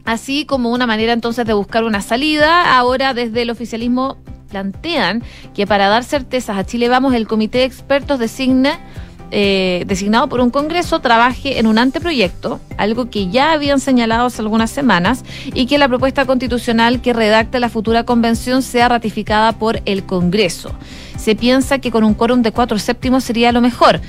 Así 0.06 0.46
como 0.46 0.72
una 0.72 0.86
manera 0.86 1.14
entonces 1.14 1.46
de 1.46 1.54
buscar 1.54 1.84
una 1.84 2.02
salida, 2.02 2.78
ahora 2.78 3.14
desde 3.14 3.44
el 3.44 3.50
oficialismo 3.50 4.18
plantean 4.50 5.24
que 5.56 5.66
para 5.66 5.88
dar 5.88 6.04
certezas 6.04 6.58
a 6.58 6.66
Chile 6.66 6.90
Vamos, 6.90 7.14
el 7.14 7.28
comité 7.28 7.60
de 7.60 7.64
expertos 7.66 8.20
designa 8.20 8.80
eh, 9.36 9.84
designado 9.88 10.30
por 10.30 10.42
un 10.42 10.52
Congreso 10.52 11.00
trabaje 11.00 11.58
en 11.58 11.66
un 11.66 11.80
anteproyecto, 11.80 12.60
algo 12.78 13.10
que 13.10 13.30
ya 13.30 13.52
habían 13.52 13.80
señalado 13.80 14.28
hace 14.28 14.44
algunas 14.44 14.70
semanas, 14.70 15.26
y 15.56 15.66
que 15.66 15.80
la 15.80 15.88
propuesta 15.88 16.26
constitucional 16.26 17.02
que 17.02 17.14
redacte 17.14 17.60
la 17.60 17.70
futura 17.70 18.04
convención 18.04 18.62
sea 18.62 18.90
ratificada 18.90 19.54
por 19.54 19.82
el 19.86 20.04
Congreso. 20.04 20.72
Se 21.18 21.36
piensa 21.36 21.80
que 21.80 21.90
con 21.90 22.04
un 22.04 22.14
quórum 22.14 22.44
de 22.44 22.52
cuatro 22.52 22.78
séptimos 22.78 23.24
sería 23.24 23.52
lo 23.52 23.62
mejor 23.62 24.02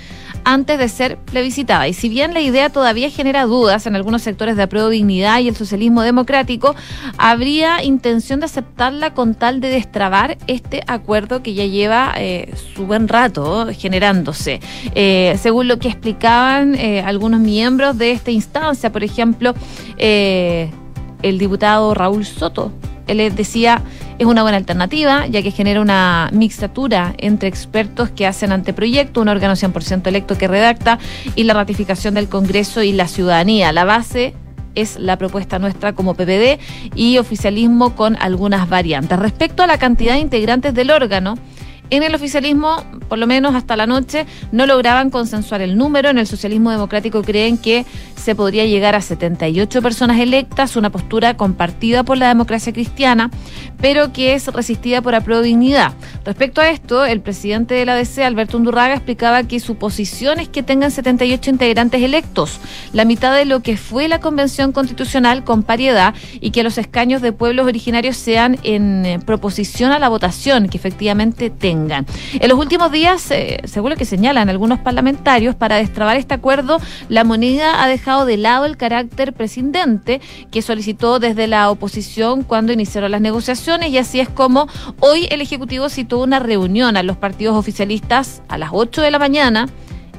antes 0.45 0.79
de 0.79 0.89
ser 0.89 1.17
plebiscitada. 1.17 1.89
Y 1.89 1.95
si 1.95 2.09
bien 2.09 2.35
la 2.35 2.41
idea 2.41 2.71
todavía 2.71 3.11
genera 3.11 3.45
dudas 3.45 3.87
en 3.87 3.97
algunos 3.97 4.23
sectores 4.23 4.57
de 4.57 4.63
apruebo 4.63 4.89
dignidad 4.89 5.41
y 5.41 5.49
el 5.49 5.57
socialismo 5.57 6.03
democrático, 6.03 6.75
habría 7.19 7.83
intención 7.83 8.41
de 8.41 8.47
aceptarla 8.47 9.15
con 9.15 9.35
tal 9.35 9.61
de 9.61 9.69
destrabar 9.69 10.39
este 10.47 10.83
acuerdo 10.87 11.43
que 11.43 11.55
ya 11.55 11.65
lleva 11.65 12.15
eh, 12.17 12.55
su 12.75 12.87
buen 12.87 13.09
rato 13.09 13.69
generándose. 13.73 14.61
Eh, 14.95 15.37
según 15.41 15.69
lo 15.69 15.79
que 15.79 15.89
explicaban 15.89 16.75
eh, 16.75 17.03
algunos 17.03 17.41
miembros 17.41 17.99
de 17.99 18.13
esta 18.13 18.31
instancia, 18.31 18.93
por 18.93 19.03
ejemplo, 19.03 19.55
el 19.97 21.39
diputado 21.39 21.95
Raúl 21.95 22.27
Soto, 22.27 22.71
él 23.07 23.35
decía 23.35 23.83
es 24.19 24.27
una 24.27 24.43
buena 24.43 24.57
alternativa, 24.57 25.27
ya 25.27 25.43
que 25.43 25.51
genera 25.51 25.81
una 25.81 26.31
mixatura 26.33 27.15
entre 27.19 27.49
expertos 27.49 28.11
que 28.11 28.27
hacen 28.27 28.53
anteproyecto, 28.53 29.21
un 29.21 29.29
órgano 29.29 29.55
100% 29.55 30.07
electo 30.07 30.39
que 30.39 30.49
redacta 30.49 30.99
y 31.35 31.45
la 31.45 31.55
ratificación 31.55 32.15
del 32.15 32.29
Congreso 32.29 32.83
y 32.83 32.93
la 32.93 33.09
ciudadanía. 33.09 33.73
La 33.73 33.85
base 33.85 34.35
es 34.75 34.99
la 34.99 35.19
propuesta 35.19 35.59
nuestra 35.59 35.93
como 35.93 36.15
PPD 36.15 36.59
y 36.95 37.19
oficialismo 37.19 37.95
con 37.95 38.17
algunas 38.21 38.69
variantes. 38.69 39.19
Respecto 39.19 39.63
a 39.63 39.67
la 39.67 39.79
cantidad 39.79 40.15
de 40.15 40.21
integrantes 40.21 40.75
del 40.75 40.91
órgano, 40.91 41.37
en 41.91 42.03
el 42.03 42.15
oficialismo, 42.15 42.83
por 43.09 43.19
lo 43.19 43.27
menos 43.27 43.55
hasta 43.55 43.77
la 43.77 43.87
noche, 43.87 44.27
no 44.53 44.67
lograban 44.67 45.11
consensuar 45.11 45.61
el 45.61 45.77
número. 45.77 46.09
En 46.09 46.19
el 46.19 46.27
socialismo 46.27 46.71
democrático 46.71 47.23
creen 47.23 47.59
que 47.59 47.85
se 48.25 48.35
podría 48.35 48.65
llegar 48.65 48.95
a 48.95 49.03
78 49.03 49.83
personas 49.83 50.19
electas, 50.19 50.77
una 50.77 50.89
postura 50.89 51.37
compartida 51.37 52.05
por 52.05 52.17
la 52.17 52.29
democracia 52.29 52.73
cristiana, 52.73 53.31
pero 53.83 54.15
que 54.15 54.33
es 54.33 54.47
resistida 54.49 55.03
por 55.03 55.15
apruebo 55.15 55.43
dignidad. 55.43 55.93
Respecto 56.25 56.63
a 56.63 56.71
esto, 56.71 57.05
el 57.05 57.21
presidente 57.21 57.75
de 57.75 57.85
la 57.85 57.95
DC, 57.95 58.25
Alberto 58.25 58.57
Undurraga, 58.57 58.95
explicaba 58.95 59.43
que 59.43 59.61
su 59.61 59.75
posición 59.77 60.41
es 60.41 60.49
que 60.49 60.63
tengan 60.63 60.91
78 60.91 61.51
integrantes 61.51 62.01
electos, 62.03 62.61
la 62.95 63.05
mitad 63.05 63.37
de 63.37 63.45
lo 63.45 63.61
que 63.61 63.77
fue 63.77 64.09
la 64.09 64.21
convención 64.21 64.73
constitucional 64.73 65.45
con 65.45 65.63
pariedad 65.63 66.15
y 66.41 66.51
que 66.51 66.63
los 66.63 66.79
escaños 66.79 67.21
de 67.21 67.33
pueblos 67.33 67.67
originarios 67.67 68.17
sean 68.17 68.57
en 68.63 69.05
eh, 69.05 69.19
proposición 69.19 69.93
a 69.93 69.99
la 69.99 70.09
votación 70.09 70.71
que 70.71 70.79
efectivamente 70.79 71.51
tengan. 71.51 72.07
En 72.33 72.49
los 72.49 72.59
últimos 72.59 72.91
días, 72.91 73.31
eh, 73.31 73.61
según 73.65 73.91
lo 73.91 73.97
que 73.97 74.07
señalan 74.07 74.49
algunos 74.49 74.79
parlamentarios, 74.79 75.55
para 75.55 75.77
destrabar 75.77 76.17
este 76.17 76.33
acuerdo, 76.33 76.81
la 77.11 77.25
moneda 77.25 77.83
ha 77.85 77.87
dejado 77.87 78.14
de 78.25 78.37
lado 78.37 78.65
el 78.65 78.77
carácter 78.77 79.33
presidente 79.33 80.21
que 80.53 80.63
solicitó 80.63 81.19
desde 81.19 81.49
la 81.49 81.71
oposición 81.71 82.45
cuando 82.45 82.73
iniciaron 82.73 83.11
las 83.11 83.21
negociaciones 83.21 83.91
y 83.91 83.99
así 83.99 84.21
es 84.21 84.29
como 84.29 84.69
hoy 85.01 85.27
el 85.31 85.41
Ejecutivo 85.41 85.89
citó 85.89 86.23
una 86.23 86.39
reunión 86.39 86.97
a 86.97 87.03
los 87.03 87.17
partidos 87.17 87.57
oficialistas 87.57 88.43
a 88.49 88.57
las 88.57 88.71
8 88.73 89.03
de 89.03 89.11
la 89.11 89.19
mañana 89.19 89.67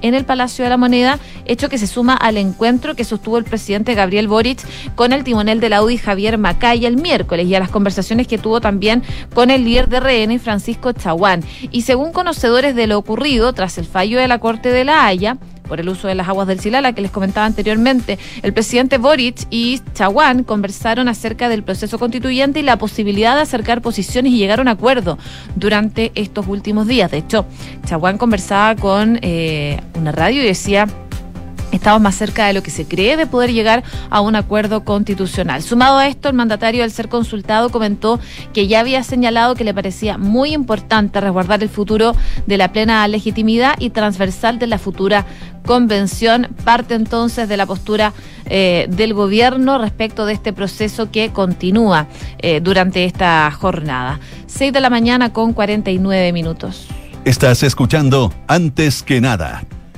en 0.02 0.14
el 0.14 0.26
Palacio 0.26 0.64
de 0.64 0.70
la 0.70 0.78
Moneda, 0.78 1.20
hecho 1.46 1.70
que 1.70 1.78
se 1.78 1.88
suma 1.88 2.16
al 2.16 2.38
encuentro 2.38 2.96
que 2.96 3.04
sostuvo 3.04 3.38
el 3.38 3.44
presidente 3.44 3.96
Gabriel 3.96 4.28
Boric 4.28 4.60
con 4.96 5.14
el 5.14 5.24
timonel 5.24 5.60
de 5.60 5.70
la 5.70 5.82
UDI 5.82 5.98
Javier 5.98 6.38
Macay 6.38 6.86
el 6.86 6.98
miércoles 6.98 7.48
y 7.48 7.56
a 7.56 7.60
las 7.60 7.72
conversaciones 7.72 8.28
que 8.28 8.38
tuvo 8.38 8.62
también 8.62 9.04
con 9.34 9.50
el 9.50 9.64
líder 9.64 9.90
de 9.90 10.00
RN 10.00 10.40
Francisco 10.40 10.92
Chaguán. 10.92 11.44
Y 11.72 11.82
según 11.82 12.12
conocedores 12.12 12.76
de 12.76 12.88
lo 12.88 12.98
ocurrido 12.98 13.54
tras 13.54 13.78
el 13.78 13.86
fallo 13.86 14.20
de 14.20 14.28
la 14.28 14.40
Corte 14.40 14.70
de 14.70 14.84
la 14.84 15.06
Haya, 15.08 15.38
por 15.66 15.80
el 15.80 15.90
uso 15.90 16.08
de 16.08 16.16
las 16.16 16.28
aguas 16.28 16.48
del 16.48 16.60
Silala 16.60 16.94
que 16.94 17.02
les 17.02 17.12
comentaba 17.12 17.46
anteriormente. 17.46 18.18
El 18.42 18.54
presidente 18.54 18.98
Boric 18.98 19.48
y 19.50 19.82
Chaguán 19.94 20.44
conversaron 20.44 21.08
acerca 21.08 21.50
del 21.50 21.64
proceso 21.64 22.00
constituyente 22.00 22.60
y 22.60 22.64
la 22.64 22.78
posibilidad 22.78 23.36
de 23.36 23.42
acercar 23.42 23.82
posiciones 23.82 24.32
y 24.32 24.38
llegar 24.38 24.60
a 24.60 24.62
un 24.62 24.68
acuerdo 24.68 25.18
durante 25.56 26.12
estos 26.16 26.48
últimos 26.48 26.88
días. 26.88 27.12
De 27.12 27.18
hecho, 27.18 27.46
Chaguán 27.86 28.18
conversaba 28.18 28.76
con 28.76 29.20
eh, 29.22 29.80
una 29.96 30.12
radio 30.12 30.42
y 30.42 30.46
decía 30.46 30.88
Estamos 31.72 32.02
más 32.02 32.16
cerca 32.16 32.48
de 32.48 32.54
lo 32.54 32.64
que 32.64 32.72
se 32.72 32.86
cree 32.86 33.18
de 33.18 33.28
poder 33.28 33.52
llegar 33.52 33.84
a 34.10 34.22
un 34.22 34.36
acuerdo 34.36 34.84
constitucional. 34.86 35.62
Sumado 35.62 35.98
a 35.98 36.08
esto, 36.08 36.30
el 36.30 36.36
mandatario, 36.36 36.84
al 36.84 36.92
ser 36.92 37.10
consultado, 37.10 37.70
comentó 37.70 38.20
que 38.54 38.68
ya 38.68 38.80
había 38.80 39.04
señalado 39.04 39.56
que 39.56 39.64
le 39.64 39.74
parecía 39.74 40.18
muy 40.18 40.54
importante 40.54 41.20
resguardar 41.20 41.64
el 41.64 41.70
futuro 41.70 42.16
de 42.48 42.58
la 42.58 42.72
plena 42.72 43.08
legitimidad 43.08 43.76
y 43.80 43.90
transversal 43.90 44.60
de 44.60 44.68
la 44.68 44.78
futura 44.78 45.26
convención. 45.66 46.48
Parte 46.64 46.94
entonces 46.94 47.50
de 47.50 47.58
la 47.58 47.66
postura 47.66 48.14
eh, 48.46 48.88
del 48.90 49.14
gobierno 49.14 49.78
respecto 49.78 50.26
de 50.26 50.34
este 50.34 50.54
proceso 50.54 51.12
que 51.12 51.32
continúa 51.32 52.08
eh, 52.40 52.62
durante 52.62 53.06
esta 53.06 53.52
jornada. 53.52 54.20
6 54.48 54.72
de 54.72 54.80
la 54.80 54.90
mañana 54.90 55.34
con 55.34 55.54
49 55.54 56.32
minutos. 56.32 56.88
Estás 57.26 57.64
escuchando 57.64 58.32
Antes 58.48 59.02
que 59.02 59.20
nada 59.20 59.64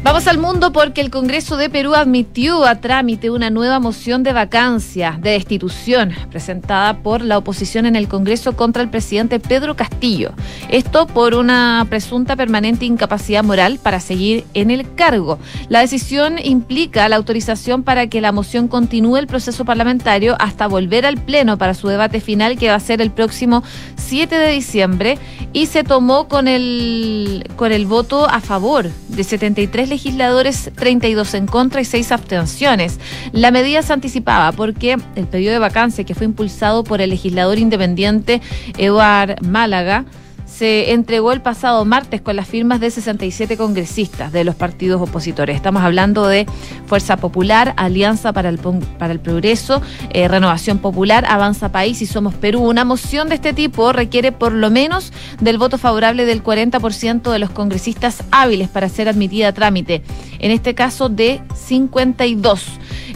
Vamos 0.00 0.28
al 0.28 0.38
mundo 0.38 0.72
porque 0.72 1.00
el 1.00 1.10
Congreso 1.10 1.56
de 1.56 1.68
Perú 1.68 1.94
admitió 1.94 2.64
a 2.64 2.76
trámite 2.76 3.30
una 3.30 3.50
nueva 3.50 3.80
moción 3.80 4.22
de 4.22 4.32
vacancia, 4.32 5.18
de 5.20 5.30
destitución, 5.30 6.12
presentada 6.30 7.02
por 7.02 7.20
la 7.20 7.36
oposición 7.36 7.84
en 7.84 7.96
el 7.96 8.06
Congreso 8.06 8.54
contra 8.56 8.82
el 8.82 8.90
presidente 8.90 9.40
Pedro 9.40 9.74
Castillo. 9.74 10.32
Esto 10.70 11.08
por 11.08 11.34
una 11.34 11.84
presunta 11.90 12.36
permanente 12.36 12.84
incapacidad 12.84 13.42
moral 13.42 13.80
para 13.82 13.98
seguir 13.98 14.44
en 14.54 14.70
el 14.70 14.94
cargo. 14.94 15.40
La 15.68 15.80
decisión 15.80 16.38
implica 16.42 17.08
la 17.08 17.16
autorización 17.16 17.82
para 17.82 18.06
que 18.06 18.20
la 18.20 18.30
moción 18.30 18.68
continúe 18.68 19.16
el 19.16 19.26
proceso 19.26 19.64
parlamentario 19.64 20.36
hasta 20.38 20.68
volver 20.68 21.06
al 21.06 21.18
Pleno 21.18 21.58
para 21.58 21.74
su 21.74 21.88
debate 21.88 22.20
final 22.20 22.56
que 22.56 22.68
va 22.68 22.76
a 22.76 22.80
ser 22.80 23.02
el 23.02 23.10
próximo 23.10 23.64
7 23.96 24.38
de 24.38 24.52
diciembre 24.52 25.18
y 25.52 25.66
se 25.66 25.82
tomó 25.82 26.28
con 26.28 26.46
el, 26.46 27.44
con 27.56 27.72
el 27.72 27.86
voto 27.86 28.28
a 28.28 28.40
favor 28.40 28.90
de 29.08 29.24
73 29.24 29.87
legisladores, 29.88 30.70
32 30.74 31.34
en 31.34 31.46
contra 31.46 31.80
y 31.80 31.84
6 31.84 32.12
abstenciones. 32.12 32.98
La 33.32 33.50
medida 33.50 33.82
se 33.82 33.92
anticipaba 33.92 34.52
porque 34.52 34.96
el 35.16 35.26
pedido 35.26 35.52
de 35.52 35.58
vacancia 35.58 36.04
que 36.04 36.14
fue 36.14 36.26
impulsado 36.26 36.84
por 36.84 37.00
el 37.00 37.10
legislador 37.10 37.58
independiente 37.58 38.40
Eduard 38.76 39.42
Málaga 39.42 40.04
se 40.58 40.90
entregó 40.90 41.30
el 41.30 41.40
pasado 41.40 41.84
martes 41.84 42.20
con 42.20 42.34
las 42.34 42.48
firmas 42.48 42.80
de 42.80 42.90
67 42.90 43.56
congresistas 43.56 44.32
de 44.32 44.42
los 44.42 44.56
partidos 44.56 45.00
opositores. 45.00 45.54
Estamos 45.54 45.84
hablando 45.84 46.26
de 46.26 46.46
Fuerza 46.86 47.16
Popular, 47.16 47.74
Alianza 47.76 48.32
para 48.32 48.48
el, 48.48 48.58
para 48.58 49.12
el 49.12 49.20
Progreso, 49.20 49.80
eh, 50.10 50.26
Renovación 50.26 50.78
Popular, 50.78 51.24
Avanza 51.28 51.70
País 51.70 52.02
y 52.02 52.06
Somos 52.06 52.34
Perú. 52.34 52.68
Una 52.68 52.84
moción 52.84 53.28
de 53.28 53.36
este 53.36 53.52
tipo 53.52 53.92
requiere 53.92 54.32
por 54.32 54.50
lo 54.50 54.68
menos 54.68 55.12
del 55.40 55.58
voto 55.58 55.78
favorable 55.78 56.24
del 56.24 56.42
40% 56.42 57.30
de 57.30 57.38
los 57.38 57.50
congresistas 57.50 58.24
hábiles 58.32 58.68
para 58.68 58.88
ser 58.88 59.08
admitida 59.08 59.48
a 59.48 59.52
trámite. 59.52 60.02
En 60.40 60.50
este 60.50 60.74
caso 60.74 61.08
de 61.08 61.40
52. 61.54 62.66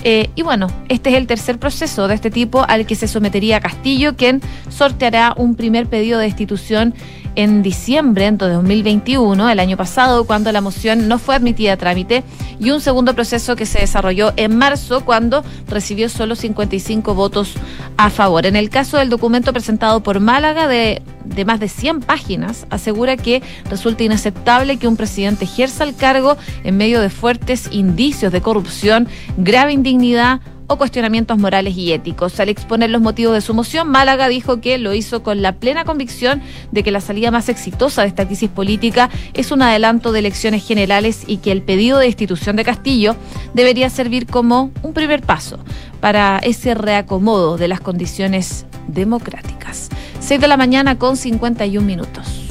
Eh, 0.05 0.31
y 0.37 0.43
bueno, 0.43 0.69
este 0.89 1.11
es 1.11 1.17
el 1.17 1.27
tercer 1.27 1.59
proceso 1.59 2.07
de 2.07 2.15
este 2.15 2.31
tipo 2.31 2.65
al 2.69 2.87
que 2.87 2.95
se 2.95 3.09
sometería 3.09 3.61
Castillo, 3.61 4.17
quien 4.17 4.41
sorteará 4.69 5.35
un 5.37 5.57
primer 5.57 5.87
pedido 5.87 6.21
de 6.21 6.27
destitución 6.27 6.95
en 7.35 7.63
diciembre 7.63 8.31
de 8.31 8.37
2021, 8.37 9.51
el 9.51 9.61
año 9.61 9.77
pasado, 9.77 10.25
cuando 10.25 10.53
la 10.53 10.61
moción 10.61 11.09
no 11.09 11.19
fue 11.19 11.35
admitida 11.35 11.75
a 11.75 11.77
trámite, 11.77 12.25
y 12.59 12.71
un 12.71 12.81
segundo 12.81 13.15
proceso 13.15 13.57
que 13.57 13.67
se 13.67 13.81
desarrolló 13.81 14.33
en 14.37 14.57
marzo, 14.57 15.05
cuando 15.05 15.45
recibió 15.69 16.09
solo 16.09 16.37
55 16.37 17.15
votos 17.15 17.55
a 17.97 18.11
favor. 18.11 18.47
En 18.47 18.57
el 18.57 18.71
caso 18.71 18.99
del 18.99 19.11
documento 19.11 19.53
presentado 19.53 20.03
por 20.03 20.21
Málaga 20.21 20.69
de, 20.69 21.03
más 21.47 21.61
de 21.61 21.69
100 21.69 22.01
páginas, 22.01 22.67
asegura 22.71 23.17
que 23.17 23.43
resulta 23.71 24.05
inaceptable 24.05 24.77
que 24.77 24.89
un 24.89 24.97
presidente 24.97 25.45
ejerza 25.45 25.85
el 25.85 25.95
cargo 25.95 26.37
en 26.65 26.77
medio 26.77 27.01
de 27.01 27.11
fuertes 27.11 27.69
indicios 27.71 28.33
de 28.33 28.41
corrupción, 28.41 29.09
grave 29.37 29.73
indignidad, 29.73 30.41
cuestionamientos 30.77 31.39
morales 31.39 31.77
y 31.77 31.93
éticos. 31.93 32.39
Al 32.41 32.49
exponer 32.49 32.91
los 32.91 33.01
motivos 33.01 33.35
de 33.35 33.41
su 33.41 33.55
moción, 33.55 33.89
Málaga 33.89 34.29
dijo 34.29 34.61
que 34.61 34.79
lo 34.79 34.95
hizo 34.95 35.23
con 35.23 35.43
la 35.43 35.53
plena 35.57 35.85
convicción 35.85 36.43
de 36.71 36.83
que 36.83 36.91
la 36.91 37.01
salida 37.01 37.31
más 37.31 37.49
exitosa 37.49 38.03
de 38.03 38.09
esta 38.09 38.27
crisis 38.27 38.51
política 38.51 39.11
es 39.35 39.51
un 39.51 39.63
adelanto 39.63 40.13
de 40.13 40.21
elecciones 40.21 40.67
generales 40.67 41.25
y 41.27 41.39
que 41.39 41.53
el 41.53 41.63
pedido 41.63 41.99
de 41.99 42.07
destitución 42.07 42.57
de 42.57 42.65
Castillo 42.65 43.17
debería 43.55 43.91
servir 43.91 44.27
como 44.27 44.71
un 44.83 44.93
primer 44.93 45.23
paso 45.23 45.59
para 46.01 46.39
ese 46.39 46.75
reacomodo 46.75 47.57
de 47.57 47.69
las 47.69 47.81
condiciones 47.81 48.67
democráticas. 48.89 49.89
6 50.21 50.41
de 50.41 50.49
la 50.49 50.57
mañana 50.57 50.99
con 50.99 51.17
51 51.17 51.87
minutos. 51.87 52.43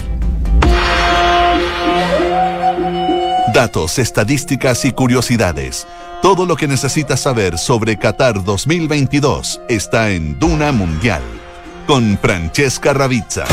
Datos, 3.54 4.00
estadísticas 4.00 4.86
y 4.86 4.92
curiosidades. 4.92 5.86
Todo 6.22 6.46
lo 6.46 6.56
que 6.56 6.68
necesitas 6.68 7.20
saber 7.20 7.58
sobre 7.58 7.98
Qatar 7.98 8.44
2022 8.44 9.60
está 9.68 10.12
en 10.12 10.38
Duna 10.38 10.72
Mundial 10.72 11.24
con 11.88 12.16
Francesca 12.20 12.94
Ravizza. 12.94 13.46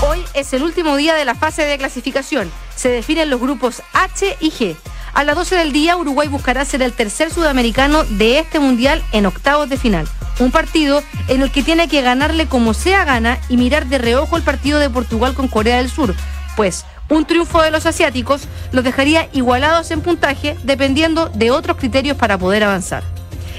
Hoy 0.00 0.20
es 0.34 0.52
el 0.52 0.62
último 0.62 0.94
día 0.94 1.16
de 1.16 1.24
la 1.24 1.34
fase 1.34 1.62
de 1.64 1.76
clasificación. 1.76 2.52
Se 2.76 2.88
definen 2.88 3.30
los 3.30 3.40
grupos 3.40 3.82
H 3.94 4.36
y 4.38 4.52
G. 4.52 4.76
A 5.12 5.24
las 5.24 5.34
12 5.34 5.56
del 5.56 5.72
día, 5.72 5.96
Uruguay 5.96 6.28
buscará 6.28 6.64
ser 6.64 6.82
el 6.82 6.92
tercer 6.92 7.32
sudamericano 7.32 8.04
de 8.04 8.38
este 8.38 8.60
mundial 8.60 9.02
en 9.10 9.26
octavos 9.26 9.68
de 9.68 9.76
final. 9.76 10.06
Un 10.38 10.52
partido 10.52 11.02
en 11.26 11.42
el 11.42 11.50
que 11.50 11.64
tiene 11.64 11.88
que 11.88 12.00
ganarle 12.00 12.46
como 12.46 12.74
sea 12.74 13.04
gana 13.04 13.40
y 13.48 13.56
mirar 13.56 13.86
de 13.86 13.98
reojo 13.98 14.36
el 14.36 14.44
partido 14.44 14.78
de 14.78 14.88
Portugal 14.88 15.34
con 15.34 15.48
Corea 15.48 15.78
del 15.78 15.90
Sur, 15.90 16.14
pues 16.54 16.84
un 17.12 17.26
triunfo 17.26 17.60
de 17.60 17.70
los 17.70 17.84
asiáticos 17.86 18.42
los 18.72 18.84
dejaría 18.84 19.28
igualados 19.32 19.90
en 19.90 20.00
puntaje 20.00 20.56
dependiendo 20.64 21.28
de 21.28 21.50
otros 21.50 21.76
criterios 21.76 22.16
para 22.16 22.38
poder 22.38 22.64
avanzar. 22.64 23.02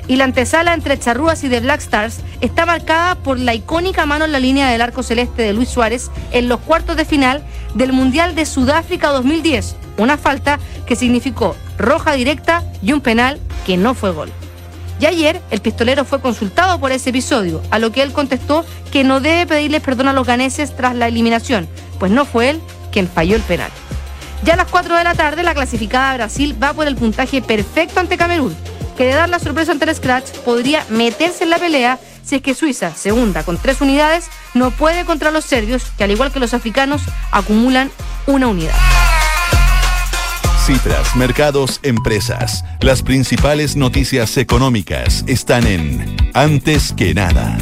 Y 0.08 0.18
la 0.18 0.26
antesala 0.26 0.74
entre 0.74 1.00
Charrúas 1.00 1.44
y 1.44 1.50
The 1.50 1.62
Black 1.62 1.80
Stars 1.80 2.20
está 2.42 2.66
marcada 2.66 3.16
por 3.16 3.40
la 3.40 3.54
icónica 3.54 4.06
mano 4.06 4.26
en 4.26 4.34
la 4.34 4.40
línea 4.40 4.70
del 4.70 4.82
arco 4.82 5.02
celeste 5.02 5.44
de 5.44 5.54
Luis 5.54 5.70
Suárez 5.70 6.10
en 6.32 6.50
los 6.50 6.60
cuartos 6.60 6.98
de 6.98 7.06
final 7.06 7.44
del 7.76 7.94
Mundial 7.94 8.36
de 8.36 8.46
Sudáfrica 8.46 9.10
2010, 9.10 9.76
una 9.98 10.18
falta 10.18 10.60
que 10.86 10.96
significó 10.96 11.56
roja 11.78 12.14
directa 12.14 12.64
y 12.82 12.92
un 12.92 13.02
penal 13.02 13.40
que 13.66 13.78
no 13.78 13.94
fue 13.94 14.12
gol. 14.12 14.32
Y 15.00 15.06
ayer 15.06 15.42
el 15.52 15.62
pistolero 15.62 16.06
fue 16.06 16.22
consultado 16.22 16.80
por 16.80 16.92
ese 16.92 17.12
episodio, 17.12 17.62
a 17.72 17.80
lo 17.80 17.92
que 17.92 18.04
él 18.04 18.14
contestó 18.14 18.66
que 18.92 19.04
no 19.04 19.20
debe 19.20 19.46
pedirles 19.46 19.82
perdón 19.82 20.08
a 20.08 20.14
los 20.14 20.28
ganeses 20.28 20.76
tras 20.76 20.96
la 20.96 21.08
eliminación, 21.08 21.68
pues 22.00 22.12
no 22.12 22.26
fue 22.26 22.50
él 22.50 22.62
quien 22.94 23.10
falló 23.10 23.36
el 23.36 23.42
penal. 23.42 23.72
Ya 24.44 24.54
a 24.54 24.58
las 24.58 24.68
4 24.68 24.96
de 24.96 25.04
la 25.04 25.16
tarde, 25.16 25.44
la 25.44 25.54
clasificada 25.54 26.14
Brasil 26.14 26.56
va 26.62 26.74
por 26.74 26.88
el 26.88 26.96
puntaje 26.96 27.42
perfecto 27.42 28.00
ante 28.00 28.18
Camerún, 28.18 28.56
que 28.96 29.06
de 29.06 29.14
dar 29.14 29.30
la 29.30 29.40
sorpresa 29.40 29.72
ante 29.72 29.90
el 29.90 29.96
Scratch 29.96 30.30
podría 30.46 30.86
meterse 30.90 31.44
en 31.44 31.50
la 31.50 31.58
pelea 31.58 32.00
si 32.24 32.36
es 32.36 32.42
que 32.42 32.56
Suiza, 32.56 32.96
segunda 32.96 33.44
con 33.44 33.58
tres 33.58 33.82
unidades, 33.82 34.30
no 34.54 34.72
puede 34.72 35.06
contra 35.06 35.32
los 35.32 35.44
serbios, 35.44 35.84
que 35.98 36.06
al 36.06 36.12
igual 36.12 36.32
que 36.32 36.40
los 36.40 36.54
africanos, 36.54 37.02
acumulan 37.32 37.92
una 38.28 38.48
unidad. 38.48 38.76
Cifras, 40.66 41.16
mercados, 41.18 41.82
empresas. 41.84 42.64
Las 42.80 43.04
principales 43.04 43.76
noticias 43.76 44.38
económicas 44.38 45.26
están 45.28 45.68
en 45.68 46.16
Antes 46.34 46.94
que 46.94 47.14
nada. 47.14 47.58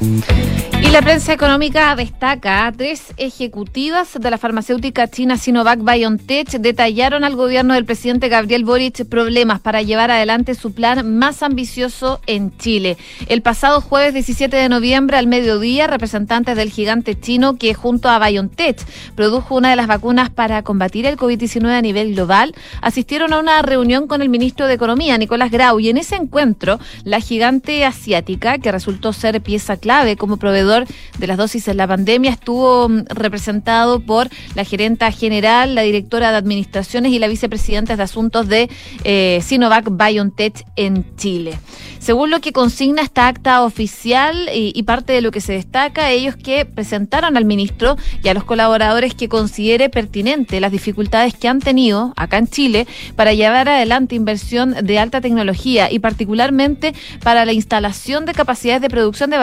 Y 0.00 0.90
la 0.90 1.02
prensa 1.02 1.32
económica 1.32 1.94
destaca 1.96 2.72
tres 2.74 3.12
ejecutivas 3.16 4.16
de 4.18 4.30
la 4.30 4.38
farmacéutica 4.38 5.08
china 5.08 5.36
Sinovac 5.36 5.80
BioNTech 5.80 6.48
detallaron 6.60 7.24
al 7.24 7.34
gobierno 7.34 7.74
del 7.74 7.84
presidente 7.84 8.28
Gabriel 8.28 8.64
Boric 8.64 9.04
problemas 9.06 9.60
para 9.60 9.82
llevar 9.82 10.10
adelante 10.10 10.54
su 10.54 10.72
plan 10.72 11.18
más 11.18 11.42
ambicioso 11.42 12.20
en 12.26 12.56
Chile. 12.58 12.96
El 13.28 13.42
pasado 13.42 13.80
jueves 13.80 14.14
17 14.14 14.56
de 14.56 14.68
noviembre 14.68 15.16
al 15.16 15.26
mediodía, 15.26 15.88
representantes 15.88 16.56
del 16.56 16.70
gigante 16.70 17.18
chino 17.18 17.56
que 17.56 17.74
junto 17.74 18.08
a 18.08 18.18
BioNTech 18.18 18.78
produjo 19.16 19.56
una 19.56 19.70
de 19.70 19.76
las 19.76 19.88
vacunas 19.88 20.30
para 20.30 20.62
combatir 20.62 21.06
el 21.06 21.16
COVID-19 21.16 21.70
a 21.70 21.82
nivel 21.82 22.14
global, 22.14 22.54
asistieron 22.80 23.32
a 23.32 23.40
una 23.40 23.62
reunión 23.62 24.06
con 24.06 24.22
el 24.22 24.28
ministro 24.28 24.66
de 24.66 24.74
Economía, 24.74 25.18
Nicolás 25.18 25.50
Grau, 25.50 25.80
y 25.80 25.90
en 25.90 25.98
ese 25.98 26.16
encuentro 26.16 26.78
la 27.04 27.20
gigante 27.20 27.84
asiática, 27.84 28.58
que 28.58 28.72
resultó 28.72 29.12
ser 29.12 29.42
pieza 29.42 29.76
clave 29.76 29.87
como 30.18 30.36
proveedor 30.36 30.86
de 31.18 31.26
las 31.26 31.36
dosis 31.38 31.66
en 31.68 31.78
la 31.78 31.86
pandemia 31.86 32.30
estuvo 32.30 32.88
mm, 32.88 33.06
representado 33.08 34.00
por 34.00 34.28
la 34.54 34.64
gerenta 34.64 35.10
general, 35.10 35.74
la 35.74 35.82
directora 35.82 36.30
de 36.30 36.36
administraciones 36.36 37.12
y 37.12 37.18
la 37.18 37.26
vicepresidenta 37.26 37.96
de 37.96 38.02
asuntos 38.02 38.48
de 38.48 38.68
eh, 39.04 39.40
Sinovac 39.42 39.88
BioNTech 39.90 40.64
en 40.76 41.04
Chile. 41.16 41.58
Según 41.98 42.30
lo 42.30 42.40
que 42.40 42.52
consigna 42.52 43.02
esta 43.02 43.26
acta 43.26 43.62
oficial 43.62 44.48
y, 44.54 44.82
parte 44.84 45.12
de 45.12 45.20
lo 45.20 45.30
que 45.30 45.40
se 45.40 45.52
destaca, 45.52 46.10
ellos 46.10 46.36
que 46.36 46.64
presentaron 46.64 47.36
al 47.36 47.44
ministro 47.44 47.96
y 48.22 48.28
a 48.28 48.34
los 48.34 48.44
colaboradores 48.44 49.14
que 49.14 49.28
considere 49.28 49.90
pertinente 49.90 50.60
las 50.60 50.72
dificultades 50.72 51.34
que 51.34 51.48
han 51.48 51.60
tenido 51.60 52.14
acá 52.16 52.38
en 52.38 52.46
Chile 52.46 52.86
para 53.16 53.34
llevar 53.34 53.68
adelante 53.68 54.14
inversión 54.14 54.74
de 54.82 54.98
alta 54.98 55.20
tecnología 55.20 55.90
y 55.90 55.98
particularmente 55.98 56.94
para 57.22 57.44
la 57.44 57.52
instalación 57.52 58.24
de 58.24 58.32
capacidades 58.32 58.80
de 58.80 58.88
producción 58.88 59.30
de 59.30 59.38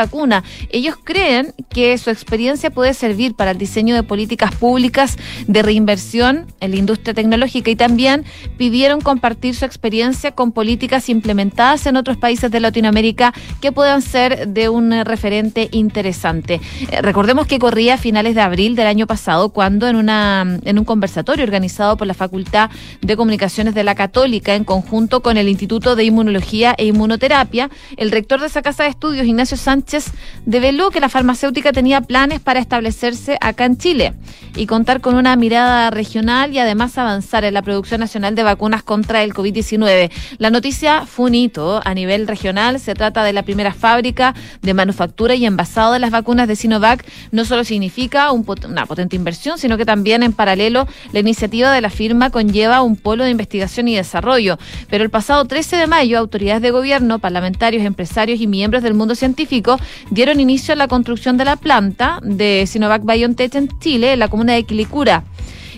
Ellos 0.70 0.96
creen 1.04 1.54
que 1.70 1.98
su 1.98 2.10
experiencia 2.10 2.70
puede 2.70 2.94
servir 2.94 3.36
para 3.36 3.52
el 3.52 3.58
diseño 3.58 3.96
de 3.96 4.04
políticas 4.04 4.56
públicas 4.56 5.18
de 5.48 5.62
reinversión 5.62 6.48
en 6.60 6.72
la 6.72 6.78
industria 6.78 7.14
tecnológica 7.14 7.72
y 7.72 7.76
también 7.76 8.26
pidieron 8.58 9.02
compartir 9.02 9.56
su 9.56 9.66
experiencia 9.66 10.32
con 10.32 10.52
políticas 10.52 11.10
implementadas 11.10 11.86
en 11.86 11.98
otros 11.98 12.18
países 12.18 12.52
de 12.52 12.60
Latinoamérica 12.60 13.34
que 13.62 13.72
puedan 13.72 14.02
ser 14.02 14.48
de 14.48 14.70
un 14.70 14.92
referente 15.06 15.70
interesante. 15.72 16.62
Eh, 16.90 17.02
recordemos 17.02 17.48
que 17.48 17.60
corría 17.60 17.96
a 17.96 17.98
finales 17.98 18.36
de 18.36 18.42
abril 18.42 18.76
del 18.76 18.88
año 18.88 19.08
pasado 19.08 19.50
cuando 19.50 19.88
en, 19.88 19.96
una, 19.96 20.60
en 20.64 20.80
un 20.80 20.86
conversatorio 20.86 21.44
organizado 21.44 21.98
por 21.98 22.08
la 22.08 22.14
Facultad 22.14 22.70
de 23.02 23.16
Comunicaciones 23.16 23.74
de 23.76 23.84
la 23.84 23.96
Católica 23.96 24.56
en 24.56 24.64
conjunto 24.64 25.22
con 25.22 25.38
el 25.38 25.50
Instituto 25.50 25.96
de 25.96 26.04
Inmunología 26.04 26.76
e 26.78 26.86
Inmunoterapia, 26.86 27.70
el 27.98 28.12
rector 28.12 28.40
de 28.40 28.48
esa 28.48 28.62
casa 28.62 28.84
de 28.84 28.90
estudios, 28.90 29.26
Ignacio 29.26 29.58
Sánchez, 29.58 30.12
develó 30.46 30.92
que 30.92 31.00
la 31.00 31.10
farmacéutica 31.10 31.72
tenía 31.72 32.02
planes 32.02 32.40
para 32.40 32.60
establecerse 32.60 33.38
acá 33.42 33.66
en 33.66 33.78
Chile 33.78 34.14
y 34.56 34.68
contar 34.68 35.02
con 35.02 35.16
una 35.16 35.36
mirada 35.36 35.90
regional 35.92 36.54
y 36.54 36.60
además 36.60 36.98
avanzar 36.98 37.44
en 37.44 37.54
la 37.54 37.62
producción 37.62 38.00
nacional 38.00 38.36
de 38.36 38.44
vacunas 38.44 38.84
contra 38.84 39.24
el 39.24 39.34
COVID-19. 39.34 40.12
La 40.38 40.50
noticia 40.50 41.06
fue 41.06 41.26
un 41.26 41.36
hito 41.36 41.82
a 41.84 41.94
nivel 41.94 42.28
regional. 42.28 42.80
Se 42.80 42.94
trata 42.94 43.24
de 43.24 43.34
la 43.34 43.44
primera 43.44 43.74
fábrica 43.74 44.34
de 44.62 44.74
manufactura 44.74 45.36
y 45.36 45.46
envasado 45.46 45.94
de 45.94 46.00
las 46.00 46.12
vacunas 46.12 46.48
de 46.48 46.56
Sinovac. 46.56 47.06
No 47.32 47.46
solo 47.46 47.64
significa 47.64 48.32
una 48.32 48.86
potente 48.86 49.16
inversión, 49.16 49.58
sino 49.58 49.78
que 49.78 49.86
también 49.86 50.24
en 50.24 50.34
paralelo 50.34 50.88
la 51.12 51.20
iniciativa 51.20 51.72
de 51.72 51.82
la 51.82 51.90
firma 51.90 52.30
conlleva 52.30 52.82
un 52.82 52.96
polo 52.96 53.24
de 53.24 53.32
investigación 53.32 53.88
y 53.88 53.96
desarrollo. 53.96 54.58
Pero 54.90 55.04
el 55.04 55.10
pasado 55.10 55.46
13 55.46 55.78
de 55.78 55.88
mayo, 55.88 56.18
autoridades 56.18 56.62
de 56.62 56.72
gobierno, 56.72 57.20
parlamentarios, 57.20 57.84
empresarios 57.84 58.40
y 58.40 58.48
miembros 58.48 58.84
del 58.84 58.94
mundo 58.94 59.16
científico 59.16 59.78
dieron 60.16 60.40
inicio 60.40 60.74
a 60.74 60.78
la 60.78 60.88
construcción 60.88 61.36
de 61.36 61.44
la 61.44 61.58
planta 61.58 62.20
de 62.24 62.66
Sinovac 62.68 63.04
BioNTech 63.04 63.54
en 63.56 63.68
Chile, 63.80 64.14
en 64.14 64.20
la 64.20 64.30
comuna 64.30 64.54
de 64.54 64.64
Quilicura. 64.64 65.26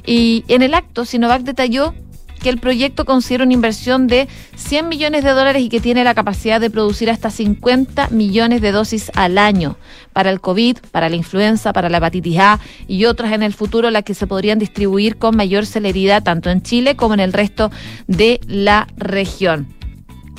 Y 0.06 0.45
en 0.47 0.62
el 0.62 0.76
acto, 0.76 1.06
Sinovac 1.06 1.41
detalló 1.41 1.95
que 2.39 2.50
el 2.50 2.60
proyecto 2.60 3.04
considera 3.04 3.45
una 3.45 3.56
inversión 3.56 4.06
de 4.06 4.28
100 4.56 4.89
millones 4.89 5.23
de 5.23 5.32
dólares 5.32 5.63
y 5.63 5.69
que 5.69 5.80
tiene 5.80 6.04
la 6.04 6.13
capacidad 6.13 6.62
de 6.62 6.69
producir 6.69 7.10
hasta 7.10 7.32
50 7.32 8.10
millones 8.10 8.62
de 8.62 8.71
dosis 8.71 9.12
al 9.15 9.39
año 9.39 9.76
para 10.13 10.30
el 10.30 10.39
COVID, 10.39 10.78
para 10.91 11.10
la 11.10 11.15
influenza, 11.15 11.73
para 11.73 11.89
la 11.89 11.97
hepatitis 11.97 12.38
A 12.38 12.60
y 12.88 13.06
otras 13.06 13.34
en 13.34 13.41
el 13.41 13.54
futuro, 13.54 13.89
las 13.89 14.04
que 14.04 14.13
se 14.13 14.28
podrían 14.28 14.60
distribuir 14.60 15.17
con 15.17 15.36
mayor 15.36 15.65
celeridad 15.65 16.21
tanto 16.21 16.52
en 16.52 16.62
Chile 16.62 16.95
como 16.95 17.15
en 17.15 17.21
el 17.21 17.34
resto 17.34 17.71
de 18.06 18.39
la 18.45 18.88
región. 18.97 19.77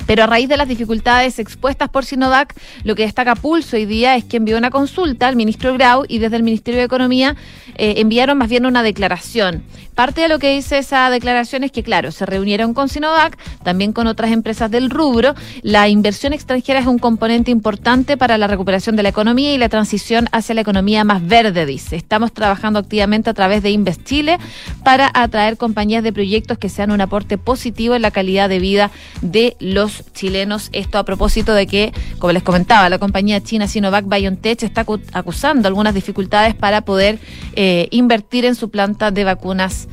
Pero 0.09 0.23
a 0.23 0.25
raíz 0.25 0.49
de 0.49 0.57
las 0.57 0.67
dificultades 0.67 1.37
expuestas 1.37 1.87
por 1.87 2.03
Sinovac, 2.03 2.55
lo 2.83 2.95
que 2.95 3.03
destaca 3.03 3.35
Pulso 3.35 3.75
hoy 3.75 3.85
día 3.85 4.15
es 4.15 4.23
que 4.23 4.37
envió 4.37 4.57
una 4.57 4.71
consulta 4.71 5.27
al 5.27 5.35
ministro 5.35 5.71
Grau 5.75 6.03
y 6.07 6.17
desde 6.17 6.35
el 6.35 6.41
Ministerio 6.41 6.79
de 6.79 6.85
Economía 6.87 7.35
eh, 7.75 7.93
enviaron 7.97 8.35
más 8.39 8.49
bien 8.49 8.65
una 8.65 8.81
declaración. 8.81 9.61
Parte 9.93 10.21
de 10.21 10.29
lo 10.29 10.39
que 10.39 10.55
dice 10.55 10.77
esa 10.77 11.09
declaración 11.09 11.65
es 11.65 11.73
que, 11.73 11.83
claro, 11.83 12.11
se 12.11 12.25
reunieron 12.25 12.73
con 12.73 12.87
Sinovac, 12.87 13.37
también 13.63 13.91
con 13.91 14.07
otras 14.07 14.31
empresas 14.31 14.71
del 14.71 14.89
rubro. 14.89 15.35
La 15.61 15.89
inversión 15.89 16.31
extranjera 16.31 16.79
es 16.79 16.87
un 16.87 16.99
componente 16.99 17.51
importante 17.51 18.15
para 18.15 18.37
la 18.37 18.47
recuperación 18.47 18.95
de 18.95 19.03
la 19.03 19.09
economía 19.09 19.53
y 19.53 19.57
la 19.57 19.67
transición 19.67 20.27
hacia 20.31 20.55
la 20.55 20.61
economía 20.61 21.03
más 21.03 21.27
verde, 21.27 21.65
dice. 21.65 21.97
Estamos 21.97 22.31
trabajando 22.31 22.79
activamente 22.79 23.29
a 23.29 23.33
través 23.33 23.61
de 23.61 23.71
Invest 23.71 24.05
Chile 24.05 24.37
para 24.85 25.11
atraer 25.13 25.57
compañías 25.57 26.01
de 26.01 26.13
proyectos 26.13 26.57
que 26.57 26.69
sean 26.69 26.91
un 26.91 27.01
aporte 27.01 27.37
positivo 27.37 27.93
en 27.93 28.01
la 28.01 28.11
calidad 28.11 28.47
de 28.47 28.59
vida 28.59 28.91
de 29.21 29.57
los 29.59 29.98
chilenos. 30.13 30.69
Esto 30.71 30.97
a 30.97 31.05
propósito 31.05 31.53
de 31.53 31.67
que, 31.67 31.93
como 32.17 32.33
les 32.33 32.43
comentaba, 32.43 32.89
la 32.89 32.99
compañía 32.99 33.41
china 33.41 33.67
Sinovac 33.67 34.05
BioNTech 34.07 34.63
está 34.63 34.85
acusando 35.13 35.67
algunas 35.67 35.93
dificultades 35.93 36.55
para 36.55 36.81
poder 36.81 37.19
eh, 37.55 37.87
invertir 37.91 38.45
en 38.45 38.55
su 38.55 38.69
planta 38.69 39.11
de 39.11 39.23
vacunas 39.23 39.87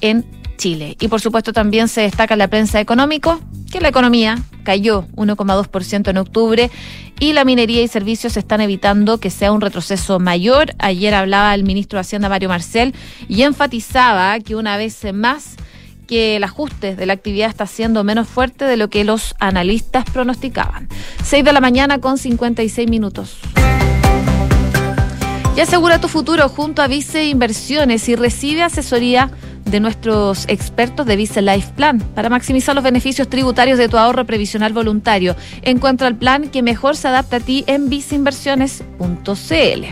en 0.00 0.24
Chile. 0.56 0.96
Y 1.00 1.08
por 1.08 1.20
supuesto 1.20 1.52
también 1.52 1.88
se 1.88 2.02
destaca 2.02 2.34
en 2.34 2.38
la 2.38 2.48
prensa 2.48 2.80
económico 2.80 3.40
que 3.70 3.80
la 3.80 3.88
economía 3.88 4.38
cayó 4.62 5.06
1,2% 5.16 6.10
en 6.10 6.16
octubre 6.18 6.70
y 7.18 7.32
la 7.32 7.44
minería 7.44 7.82
y 7.82 7.88
servicios 7.88 8.36
están 8.36 8.60
evitando 8.60 9.18
que 9.18 9.30
sea 9.30 9.52
un 9.52 9.60
retroceso 9.60 10.18
mayor. 10.18 10.74
Ayer 10.78 11.14
hablaba 11.14 11.54
el 11.54 11.64
ministro 11.64 11.96
de 11.96 12.00
Hacienda 12.00 12.28
Mario 12.28 12.48
Marcel 12.48 12.94
y 13.28 13.42
enfatizaba 13.42 14.38
que 14.40 14.56
una 14.56 14.76
vez 14.76 14.98
más 15.14 15.56
que 16.10 16.34
el 16.34 16.42
ajuste 16.42 16.96
de 16.96 17.06
la 17.06 17.12
actividad 17.12 17.48
está 17.48 17.66
siendo 17.66 18.02
menos 18.02 18.26
fuerte 18.26 18.64
de 18.64 18.76
lo 18.76 18.90
que 18.90 19.04
los 19.04 19.36
analistas 19.38 20.04
pronosticaban. 20.12 20.88
6 21.22 21.44
de 21.44 21.52
la 21.52 21.60
mañana 21.60 22.00
con 22.00 22.18
56 22.18 22.90
minutos. 22.90 23.38
Y 25.56 25.60
asegura 25.60 26.00
tu 26.00 26.08
futuro 26.08 26.48
junto 26.48 26.82
a 26.82 26.88
Vice 26.88 27.26
Inversiones 27.26 28.08
y 28.08 28.16
recibe 28.16 28.64
asesoría 28.64 29.30
de 29.70 29.80
nuestros 29.80 30.44
expertos 30.48 31.06
de 31.06 31.16
Vice 31.16 31.42
Life 31.42 31.72
Plan 31.76 32.00
para 32.14 32.28
maximizar 32.28 32.74
los 32.74 32.84
beneficios 32.84 33.28
tributarios 33.28 33.78
de 33.78 33.88
tu 33.88 33.96
ahorro 33.96 34.26
previsional 34.26 34.72
voluntario. 34.72 35.36
Encuentra 35.62 36.08
el 36.08 36.16
plan 36.16 36.48
que 36.48 36.62
mejor 36.62 36.96
se 36.96 37.08
adapta 37.08 37.36
a 37.36 37.40
ti 37.40 37.64
en 37.66 37.88
viceinversiones.cl. 37.88 39.84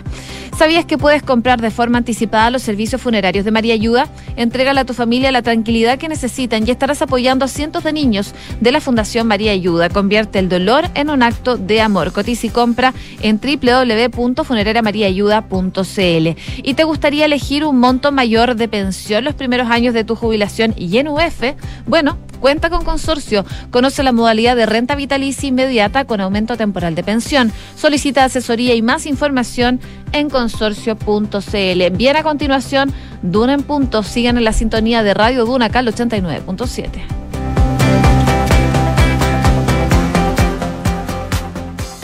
¿Sabías 0.58 0.84
que 0.86 0.98
puedes 0.98 1.22
comprar 1.22 1.60
de 1.60 1.70
forma 1.70 1.98
anticipada 1.98 2.50
los 2.50 2.62
servicios 2.62 3.00
funerarios 3.00 3.44
de 3.44 3.52
María 3.52 3.74
Ayuda? 3.74 4.08
Entrégale 4.34 4.80
a 4.80 4.84
tu 4.84 4.92
familia 4.92 5.30
la 5.30 5.42
tranquilidad 5.42 5.98
que 5.98 6.08
necesitan 6.08 6.66
y 6.66 6.72
estarás 6.72 7.00
apoyando 7.00 7.44
a 7.44 7.48
cientos 7.48 7.84
de 7.84 7.92
niños 7.92 8.34
de 8.60 8.72
la 8.72 8.80
Fundación 8.80 9.28
María 9.28 9.52
Ayuda. 9.52 9.88
Convierte 9.88 10.40
el 10.40 10.48
dolor 10.48 10.86
en 10.94 11.10
un 11.10 11.22
acto 11.22 11.56
de 11.56 11.80
amor. 11.80 12.10
Cotiza 12.10 12.48
y 12.48 12.50
compra 12.50 12.92
en 13.22 13.40
www.funerariamariaayuda.cl. 13.40 16.28
¿Y 16.64 16.74
te 16.74 16.82
gustaría 16.82 17.26
elegir 17.26 17.64
un 17.64 17.78
monto 17.78 18.10
mayor 18.10 18.56
de 18.56 18.66
pensión 18.66 19.22
los 19.22 19.36
años 19.70 19.94
de 19.94 20.04
tu 20.04 20.14
jubilación 20.14 20.74
y 20.76 20.98
en 20.98 21.08
UF? 21.08 21.42
Bueno, 21.86 22.18
Cuenta 22.40 22.70
con 22.70 22.84
consorcio. 22.84 23.44
Conoce 23.70 24.02
la 24.02 24.12
modalidad 24.12 24.56
de 24.56 24.66
renta 24.66 24.94
vitalicia 24.94 25.48
inmediata 25.48 26.04
con 26.04 26.20
aumento 26.20 26.56
temporal 26.56 26.94
de 26.94 27.02
pensión. 27.02 27.52
Solicita 27.76 28.24
asesoría 28.24 28.74
y 28.74 28.82
más 28.82 29.06
información 29.06 29.80
en 30.12 30.30
consorcio.cl. 30.30 31.96
Bien 31.96 32.16
a 32.16 32.22
continuación, 32.22 32.92
Duna 33.22 33.54
en 33.54 33.62
punto. 33.62 34.02
Sigan 34.02 34.38
en 34.38 34.44
la 34.44 34.52
sintonía 34.52 35.02
de 35.02 35.14
Radio 35.14 35.44
Duna 35.44 35.70
Cal 35.70 35.88
89.7. 35.88 37.27